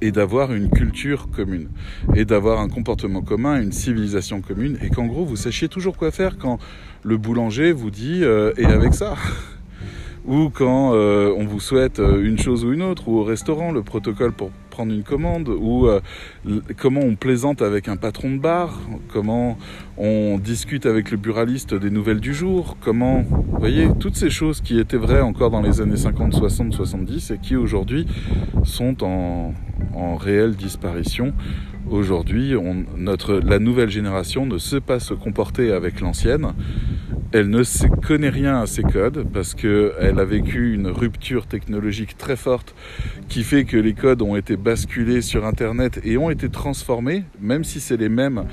et 0.00 0.12
d'avoir 0.12 0.52
une 0.52 0.70
culture 0.70 1.28
commune, 1.30 1.68
et 2.14 2.24
d'avoir 2.24 2.60
un 2.60 2.68
comportement 2.68 3.22
commun, 3.22 3.60
une 3.60 3.72
civilisation 3.72 4.40
commune, 4.40 4.78
et 4.82 4.90
qu'en 4.90 5.06
gros, 5.06 5.24
vous 5.24 5.36
sachiez 5.36 5.68
toujours 5.68 5.96
quoi 5.96 6.10
faire 6.10 6.38
quand 6.38 6.58
le 7.02 7.16
boulanger 7.16 7.72
vous 7.72 7.90
dit 7.90 8.22
et 8.22 8.64
avec 8.64 8.94
ça. 8.94 9.16
Ou 10.26 10.50
quand 10.50 10.92
on 10.92 11.44
vous 11.46 11.60
souhaite 11.60 11.98
une 12.00 12.38
chose 12.38 12.64
ou 12.64 12.72
une 12.72 12.82
autre, 12.82 13.08
ou 13.08 13.18
au 13.18 13.24
restaurant, 13.24 13.72
le 13.72 13.82
protocole 13.82 14.32
pour 14.32 14.50
prendre 14.78 14.92
une 14.92 15.02
commande, 15.02 15.48
ou 15.48 15.88
euh, 15.88 16.00
comment 16.76 17.00
on 17.00 17.16
plaisante 17.16 17.62
avec 17.62 17.88
un 17.88 17.96
patron 17.96 18.30
de 18.30 18.38
bar, 18.38 18.78
comment 19.12 19.58
on 19.96 20.38
discute 20.38 20.86
avec 20.86 21.10
le 21.10 21.16
buraliste 21.16 21.74
des 21.74 21.90
nouvelles 21.90 22.20
du 22.20 22.32
jour, 22.32 22.76
comment, 22.80 23.22
vous 23.22 23.58
voyez, 23.58 23.88
toutes 23.98 24.14
ces 24.14 24.30
choses 24.30 24.60
qui 24.60 24.78
étaient 24.78 24.96
vraies 24.96 25.20
encore 25.20 25.50
dans 25.50 25.62
les 25.62 25.80
années 25.80 25.96
50, 25.96 26.32
60, 26.32 26.72
70 26.74 27.32
et 27.32 27.38
qui 27.38 27.56
aujourd'hui 27.56 28.06
sont 28.62 29.02
en, 29.02 29.52
en 29.96 30.14
réelle 30.14 30.54
disparition. 30.54 31.32
Aujourd'hui, 31.90 32.54
la 33.42 33.58
nouvelle 33.58 33.90
génération 33.90 34.46
ne 34.46 34.58
sait 34.58 34.80
pas 34.80 35.00
se 35.00 35.14
comporter 35.14 35.72
avec 35.72 36.00
l'ancienne 36.00 36.52
elle 37.32 37.50
ne 37.50 37.62
connaît 38.06 38.30
rien 38.30 38.60
à 38.60 38.66
ces 38.66 38.82
codes 38.82 39.26
parce 39.32 39.54
qu'elle 39.54 40.18
a 40.18 40.24
vécu 40.24 40.72
une 40.72 40.88
rupture 40.88 41.46
technologique 41.46 42.16
très 42.16 42.36
forte 42.36 42.74
qui 43.28 43.42
fait 43.42 43.64
que 43.64 43.76
les 43.76 43.92
codes 43.92 44.22
ont 44.22 44.34
été 44.34 44.56
basculés 44.56 45.20
sur 45.20 45.44
Internet 45.44 46.00
et 46.04 46.16
ont 46.16 46.30
été 46.30 46.48
transformés, 46.48 47.24
même 47.40 47.64
si 47.64 47.80
c'est 47.80 47.98
les 47.98 48.08
mêmes, 48.08 48.44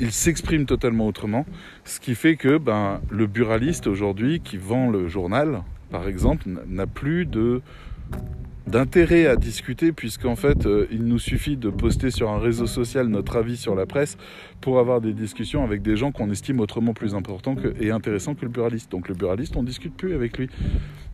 ils 0.00 0.10
s'expriment 0.10 0.66
totalement 0.66 1.06
autrement. 1.06 1.46
Ce 1.84 2.00
qui 2.00 2.16
fait 2.16 2.34
que 2.34 2.58
ben, 2.58 3.00
le 3.10 3.26
buraliste 3.26 3.86
aujourd'hui 3.86 4.40
qui 4.40 4.56
vend 4.56 4.90
le 4.90 5.06
journal, 5.06 5.62
par 5.90 6.08
exemple, 6.08 6.48
n'a 6.66 6.88
plus 6.88 7.26
de 7.26 7.62
d'intérêt 8.66 9.26
à 9.26 9.36
discuter 9.36 9.92
puisqu'en 9.92 10.36
fait 10.36 10.66
euh, 10.66 10.86
il 10.90 11.04
nous 11.04 11.18
suffit 11.18 11.56
de 11.56 11.70
poster 11.70 12.10
sur 12.10 12.30
un 12.30 12.38
réseau 12.38 12.66
social 12.66 13.08
notre 13.08 13.36
avis 13.36 13.56
sur 13.56 13.74
la 13.74 13.86
presse 13.86 14.16
pour 14.60 14.78
avoir 14.78 15.00
des 15.00 15.12
discussions 15.12 15.64
avec 15.64 15.82
des 15.82 15.96
gens 15.96 16.12
qu'on 16.12 16.30
estime 16.30 16.60
autrement 16.60 16.94
plus 16.94 17.14
importants 17.14 17.56
et 17.80 17.90
intéressants 17.90 18.34
que 18.34 18.42
le 18.42 18.50
buraliste. 18.50 18.90
Donc 18.90 19.08
le 19.08 19.14
buraliste 19.14 19.56
on 19.56 19.62
discute 19.62 19.94
plus 19.94 20.14
avec 20.14 20.38
lui. 20.38 20.48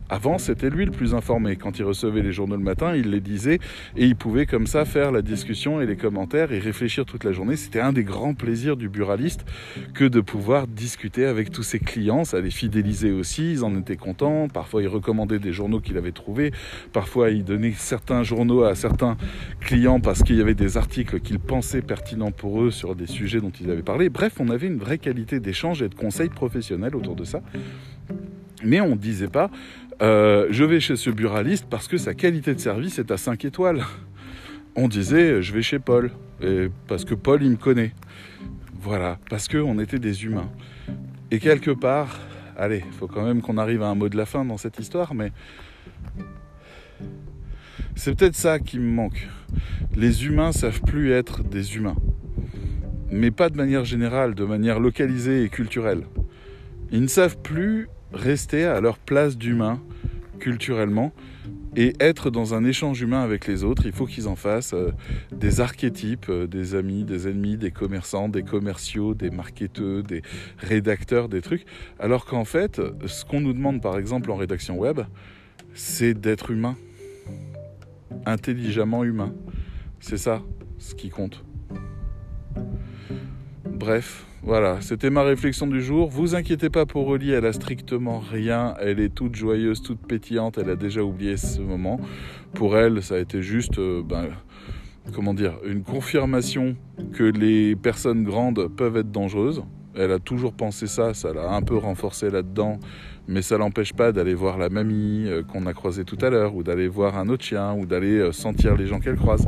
Avant, 0.09 0.37
c'était 0.37 0.69
lui 0.69 0.85
le 0.85 0.91
plus 0.91 1.13
informé. 1.13 1.55
Quand 1.55 1.79
il 1.79 1.83
recevait 1.83 2.21
les 2.21 2.31
journaux 2.31 2.55
le 2.55 2.63
matin, 2.63 2.95
il 2.95 3.11
les 3.11 3.19
disait 3.19 3.59
et 3.95 4.05
il 4.05 4.15
pouvait 4.15 4.45
comme 4.45 4.67
ça 4.67 4.85
faire 4.85 5.11
la 5.11 5.21
discussion 5.21 5.81
et 5.81 5.85
les 5.85 5.97
commentaires 5.97 6.51
et 6.51 6.59
réfléchir 6.59 7.05
toute 7.05 7.23
la 7.23 7.31
journée. 7.31 7.55
C'était 7.57 7.81
un 7.81 7.91
des 7.91 8.03
grands 8.03 8.33
plaisirs 8.33 8.77
du 8.77 8.89
buraliste 8.89 9.45
que 9.93 10.05
de 10.05 10.21
pouvoir 10.21 10.67
discuter 10.67 11.25
avec 11.25 11.51
tous 11.51 11.63
ses 11.63 11.79
clients. 11.79 12.23
Ça 12.23 12.39
les 12.39 12.51
fidélisait 12.51 13.11
aussi, 13.11 13.51
ils 13.51 13.63
en 13.63 13.77
étaient 13.77 13.97
contents. 13.97 14.47
Parfois, 14.47 14.81
il 14.81 14.87
recommandait 14.87 15.39
des 15.39 15.51
journaux 15.51 15.79
qu'il 15.79 15.97
avait 15.97 16.11
trouvés. 16.11 16.51
Parfois, 16.93 17.29
il 17.29 17.43
donnait 17.43 17.73
certains 17.75 18.23
journaux 18.23 18.63
à 18.63 18.75
certains 18.75 19.17
clients 19.59 19.99
parce 19.99 20.23
qu'il 20.23 20.37
y 20.37 20.41
avait 20.41 20.55
des 20.55 20.77
articles 20.77 21.19
qu'il 21.19 21.39
pensait 21.39 21.81
pertinents 21.81 22.31
pour 22.31 22.63
eux 22.63 22.71
sur 22.71 22.95
des 22.95 23.07
sujets 23.07 23.41
dont 23.41 23.51
ils 23.59 23.69
avaient 23.69 23.81
parlé. 23.81 24.09
Bref, 24.09 24.35
on 24.39 24.49
avait 24.49 24.67
une 24.67 24.77
vraie 24.77 24.97
qualité 24.97 25.39
d'échange 25.39 25.81
et 25.81 25.89
de 25.89 25.95
conseils 25.95 26.29
professionnels 26.29 26.95
autour 26.95 27.15
de 27.15 27.23
ça. 27.23 27.41
Mais 28.63 28.81
on 28.81 28.91
ne 28.91 28.95
disait 28.95 29.27
pas, 29.27 29.51
euh, 30.01 30.47
je 30.49 30.63
vais 30.63 30.79
chez 30.79 30.95
ce 30.95 31.09
buraliste 31.09 31.67
parce 31.69 31.87
que 31.87 31.97
sa 31.97 32.13
qualité 32.13 32.53
de 32.53 32.59
service 32.59 32.99
est 32.99 33.11
à 33.11 33.17
5 33.17 33.45
étoiles. 33.45 33.83
On 34.75 34.87
disait, 34.87 35.41
je 35.41 35.53
vais 35.53 35.63
chez 35.63 35.79
Paul, 35.79 36.11
parce 36.87 37.03
que 37.03 37.15
Paul, 37.15 37.41
il 37.41 37.51
me 37.51 37.55
connaît. 37.55 37.93
Voilà, 38.79 39.17
parce 39.29 39.47
qu'on 39.47 39.79
était 39.79 39.97
des 39.97 40.23
humains. 40.23 40.49
Et 41.31 41.39
quelque 41.39 41.71
part, 41.71 42.19
allez, 42.55 42.83
il 42.85 42.93
faut 42.93 43.07
quand 43.07 43.23
même 43.23 43.41
qu'on 43.41 43.57
arrive 43.57 43.81
à 43.81 43.87
un 43.87 43.95
mot 43.95 44.07
de 44.07 44.15
la 44.15 44.25
fin 44.25 44.45
dans 44.45 44.57
cette 44.57 44.79
histoire, 44.79 45.13
mais 45.15 45.31
c'est 47.95 48.15
peut-être 48.15 48.35
ça 48.35 48.59
qui 48.59 48.77
me 48.77 48.89
manque. 48.89 49.27
Les 49.95 50.25
humains 50.25 50.51
savent 50.51 50.81
plus 50.81 51.11
être 51.11 51.43
des 51.43 51.75
humains. 51.75 51.95
Mais 53.11 53.31
pas 53.31 53.49
de 53.49 53.57
manière 53.57 53.85
générale, 53.85 54.35
de 54.35 54.45
manière 54.45 54.79
localisée 54.79 55.43
et 55.43 55.49
culturelle. 55.49 56.03
Ils 56.91 57.01
ne 57.01 57.07
savent 57.07 57.37
plus 57.37 57.89
rester 58.13 58.65
à 58.65 58.81
leur 58.81 58.97
place 58.97 59.37
d'humain 59.37 59.81
culturellement 60.39 61.13
et 61.75 61.93
être 61.99 62.29
dans 62.29 62.53
un 62.53 62.63
échange 62.63 63.01
humain 63.01 63.21
avec 63.21 63.47
les 63.47 63.63
autres. 63.63 63.85
Il 63.85 63.91
faut 63.91 64.05
qu'ils 64.05 64.27
en 64.27 64.35
fassent 64.35 64.73
euh, 64.73 64.91
des 65.31 65.61
archétypes, 65.61 66.27
euh, 66.29 66.47
des 66.47 66.75
amis, 66.75 67.03
des 67.03 67.27
ennemis, 67.27 67.57
des 67.57 67.71
commerçants, 67.71 68.29
des 68.29 68.43
commerciaux, 68.43 69.13
des 69.13 69.29
marketeurs, 69.29 70.03
des 70.03 70.21
rédacteurs, 70.57 71.29
des 71.29 71.41
trucs. 71.41 71.65
Alors 71.99 72.25
qu'en 72.25 72.45
fait, 72.45 72.81
ce 73.05 73.25
qu'on 73.25 73.41
nous 73.41 73.53
demande 73.53 73.81
par 73.81 73.97
exemple 73.97 74.31
en 74.31 74.35
rédaction 74.35 74.77
web, 74.77 75.01
c'est 75.73 76.13
d'être 76.13 76.51
humain, 76.51 76.75
intelligemment 78.25 79.03
humain. 79.03 79.33
C'est 79.99 80.17
ça 80.17 80.41
ce 80.79 80.95
qui 80.95 81.09
compte. 81.09 81.43
Bref, 83.65 84.26
voilà, 84.43 84.81
c'était 84.81 85.09
ma 85.09 85.23
réflexion 85.23 85.67
du 85.67 85.81
jour. 85.81 86.09
Vous 86.09 86.35
inquiétez 86.35 86.69
pas 86.69 86.85
pour 86.85 87.07
Oli, 87.07 87.31
elle 87.31 87.45
a 87.45 87.53
strictement 87.53 88.19
rien. 88.19 88.75
Elle 88.79 88.99
est 88.99 89.13
toute 89.13 89.35
joyeuse, 89.35 89.81
toute 89.81 89.99
pétillante. 89.99 90.57
Elle 90.57 90.69
a 90.69 90.75
déjà 90.75 91.01
oublié 91.01 91.37
ce 91.37 91.59
moment. 91.59 91.99
Pour 92.53 92.77
elle, 92.77 93.01
ça 93.01 93.15
a 93.15 93.17
été 93.17 93.41
juste, 93.41 93.79
euh, 93.79 94.03
ben, 94.03 94.27
comment 95.13 95.33
dire, 95.33 95.57
une 95.65 95.83
confirmation 95.83 96.75
que 97.13 97.23
les 97.23 97.75
personnes 97.75 98.23
grandes 98.23 98.67
peuvent 98.67 98.97
être 98.97 99.11
dangereuses. 99.11 99.63
Elle 99.95 100.11
a 100.11 100.19
toujours 100.19 100.53
pensé 100.53 100.85
ça, 100.85 101.15
ça 101.15 101.33
l'a 101.33 101.51
un 101.53 101.63
peu 101.63 101.75
renforcé 101.75 102.29
là-dedans, 102.29 102.79
mais 103.27 103.41
ça 103.41 103.57
l'empêche 103.57 103.93
pas 103.93 104.11
d'aller 104.11 104.35
voir 104.35 104.59
la 104.59 104.69
mamie 104.69 105.25
euh, 105.25 105.41
qu'on 105.41 105.65
a 105.65 105.73
croisée 105.73 106.05
tout 106.05 106.17
à 106.21 106.29
l'heure, 106.29 106.55
ou 106.55 106.61
d'aller 106.61 106.87
voir 106.87 107.17
un 107.17 107.29
autre 107.29 107.43
chien, 107.43 107.73
ou 107.73 107.87
d'aller 107.87 108.19
euh, 108.19 108.31
sentir 108.31 108.75
les 108.75 108.85
gens 108.85 108.99
qu'elle 108.99 109.15
croise. 109.15 109.47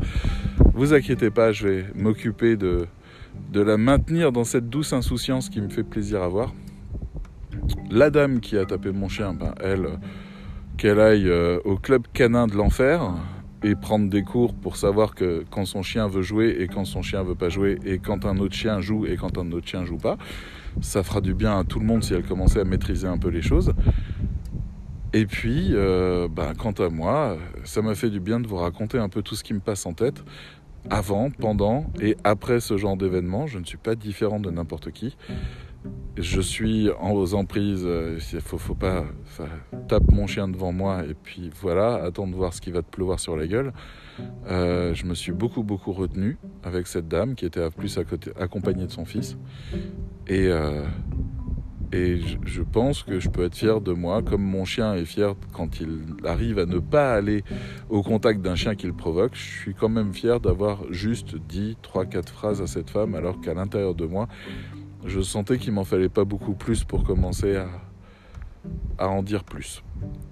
Vous 0.74 0.96
inquiétez 0.96 1.30
pas, 1.30 1.52
je 1.52 1.68
vais 1.68 1.86
m'occuper 1.94 2.58
de, 2.58 2.88
de 3.52 3.62
la 3.62 3.78
maintenir 3.78 4.32
dans 4.32 4.44
cette 4.44 4.70
douce 4.70 4.94
insouciance 4.94 5.50
qui 5.50 5.62
me 5.62 5.70
fait 5.70 5.84
plaisir 5.84 6.22
à 6.22 6.28
voir. 6.28 6.54
La 7.90 8.10
dame 8.10 8.40
qui 8.40 8.58
a 8.58 8.66
tapé 8.66 8.92
mon 8.92 9.10
chien, 9.10 9.34
ben, 9.34 9.54
elle, 9.60 9.88
qu'elle 10.78 11.00
aille 11.00 11.28
euh, 11.28 11.60
au 11.66 11.78
club 11.78 12.04
canin 12.14 12.48
de 12.48 12.56
l'enfer 12.56 13.14
et 13.64 13.76
prendre 13.76 14.10
des 14.10 14.24
cours 14.24 14.54
pour 14.54 14.78
savoir 14.78 15.16
que 15.16 15.44
quand 15.50 15.66
son 15.66 15.82
chien 15.82 16.08
veut 16.08 16.22
jouer 16.22 16.58
et 16.60 16.68
quand 16.68 16.86
son 16.86 17.02
chien 17.02 17.24
veut 17.24 17.36
pas 17.36 17.50
jouer 17.50 17.78
et 17.86 18.00
quand 18.00 18.26
un 18.26 18.38
autre 18.38 18.56
chien 18.56 18.80
joue 18.80 19.06
et 19.06 19.18
quand 19.18 19.38
un 19.38 19.52
autre 19.52 19.68
chien 19.68 19.84
joue 19.86 19.98
pas. 19.98 20.18
Ça 20.82 21.04
fera 21.04 21.20
du 21.20 21.34
bien 21.34 21.60
à 21.60 21.64
tout 21.64 21.80
le 21.80 21.86
monde 21.86 22.04
si 22.04 22.14
elle 22.14 22.24
commençait 22.24 22.62
à 22.62 22.64
maîtriser 22.64 23.08
un 23.08 23.18
peu 23.18 23.30
les 23.30 23.42
choses. 23.42 23.74
Et 25.12 25.26
puis, 25.26 25.70
euh, 25.72 26.28
ben, 26.30 26.54
quant 26.56 26.72
à 26.72 26.90
moi, 26.90 27.38
ça 27.64 27.82
m'a 27.82 27.96
fait 27.96 28.12
du 28.12 28.20
bien 28.20 28.40
de 28.40 28.48
vous 28.48 28.58
raconter 28.58 29.00
un 29.00 29.10
peu 29.10 29.24
tout 29.24 29.36
ce 29.36 29.44
qui 29.44 29.56
me 29.56 29.60
passe 29.60 29.86
en 29.88 29.94
tête 29.94 30.24
avant, 30.90 31.30
pendant 31.30 31.86
et 32.02 32.18
après 32.24 32.60
ce 32.60 32.78
genre 32.78 32.98
d'événement. 32.98 33.48
Je 33.48 33.60
ne 33.60 33.66
suis 33.66 33.78
pas 33.78 33.96
différent 33.96 34.40
de 34.40 34.50
n'importe 34.50 34.92
qui. 34.92 35.18
Je 36.18 36.42
suis 36.42 36.90
en 37.00 37.12
aux 37.12 37.34
emprises, 37.34 37.84
euh, 37.86 38.20
il 38.34 38.42
faut, 38.42 38.58
faut 38.58 38.76
pas 38.76 39.06
tape 39.88 40.12
mon 40.12 40.28
chien 40.28 40.50
devant 40.50 40.74
moi 40.74 41.06
et 41.06 41.14
puis 41.14 41.50
voilà, 41.62 42.04
attends 42.04 42.28
de 42.28 42.36
voir 42.36 42.54
ce 42.54 42.60
qui 42.60 42.72
va 42.72 42.82
te 42.82 42.90
pleuvoir 42.90 43.20
sur 43.20 43.38
la 43.38 43.48
gueule. 43.48 43.72
Euh, 44.48 44.94
je 44.94 45.06
me 45.06 45.14
suis 45.14 45.32
beaucoup 45.32 45.64
beaucoup 45.64 45.94
retenu 45.94 46.38
avec 46.64 46.88
cette 46.88 47.08
dame 47.08 47.36
qui 47.36 47.46
était 47.46 47.62
à 47.62 47.72
plus 47.72 47.98
à 47.98 48.04
côté, 48.04 48.32
accompagnée 48.38 48.86
de 48.86 48.92
son 48.92 49.06
fils 49.06 49.38
et 50.28 50.48
euh, 50.48 50.84
et 51.92 52.20
je, 52.46 52.62
pense 52.62 53.02
que 53.02 53.20
je 53.20 53.30
peux 53.30 53.44
être 53.44 53.56
fier 53.56 53.82
de 53.82 53.94
moi, 53.94 54.22
comme 54.22 54.44
mon 54.44 54.64
chien 54.64 54.94
est 54.94 55.06
fier 55.06 55.34
quand 55.54 55.80
il 55.80 56.04
arrive 56.24 56.60
à 56.60 56.66
ne 56.66 56.78
pas 56.78 57.14
aller 57.14 57.44
au 57.90 58.04
contact 58.04 58.42
d'un 58.42 58.56
chien 58.56 58.76
qu'il 58.76 58.94
provoque. 58.94 59.34
Je 59.34 59.62
suis 59.62 59.74
quand 59.74 59.90
même 59.90 60.14
fier 60.14 60.40
d'avoir 60.40 60.82
juste 60.92 61.36
dit 61.36 61.78
trois, 61.82 62.06
quatre 62.06 62.32
phrases 62.32 62.62
à 62.62 62.68
cette 62.68 62.92
femme, 62.92 63.16
alors 63.16 63.42
qu'à 63.42 63.56
l'intérieur 63.56 63.96
de 63.96 64.06
moi, 64.06 64.28
je 65.06 65.20
sentais 65.22 65.58
qu'il 65.58 65.74
m'en 65.74 65.84
fallait 65.84 66.10
pas 66.10 66.26
beaucoup 66.26 66.54
plus 66.54 66.84
pour 66.84 67.04
commencer 67.04 67.56
à, 67.56 67.70
à 69.00 69.08
en 69.08 69.24
dire 69.24 69.44
plus. 69.44 69.84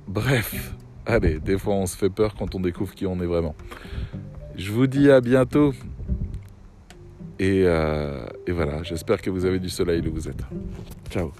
Bref, 0.07 0.75
allez, 1.07 1.39
des 1.39 1.57
fois 1.57 1.73
on 1.73 1.87
se 1.87 1.97
fait 1.97 2.11
peur 2.11 2.35
quand 2.35 2.53
on 2.53 2.59
découvre 2.59 2.93
qui 2.93 3.07
on 3.07 3.19
est 3.19 3.25
vraiment. 3.25 3.55
Je 4.55 4.71
vous 4.71 4.87
dis 4.87 5.09
à 5.09 5.21
bientôt. 5.21 5.73
Et, 7.39 7.63
euh, 7.65 8.25
et 8.47 8.51
voilà, 8.51 8.81
j'espère 8.81 9.21
que 9.21 9.29
vous 9.29 9.45
avez 9.45 9.59
du 9.59 9.69
soleil 9.69 10.01
où 10.07 10.11
vous 10.11 10.27
êtes. 10.27 10.43
Ciao 11.11 11.31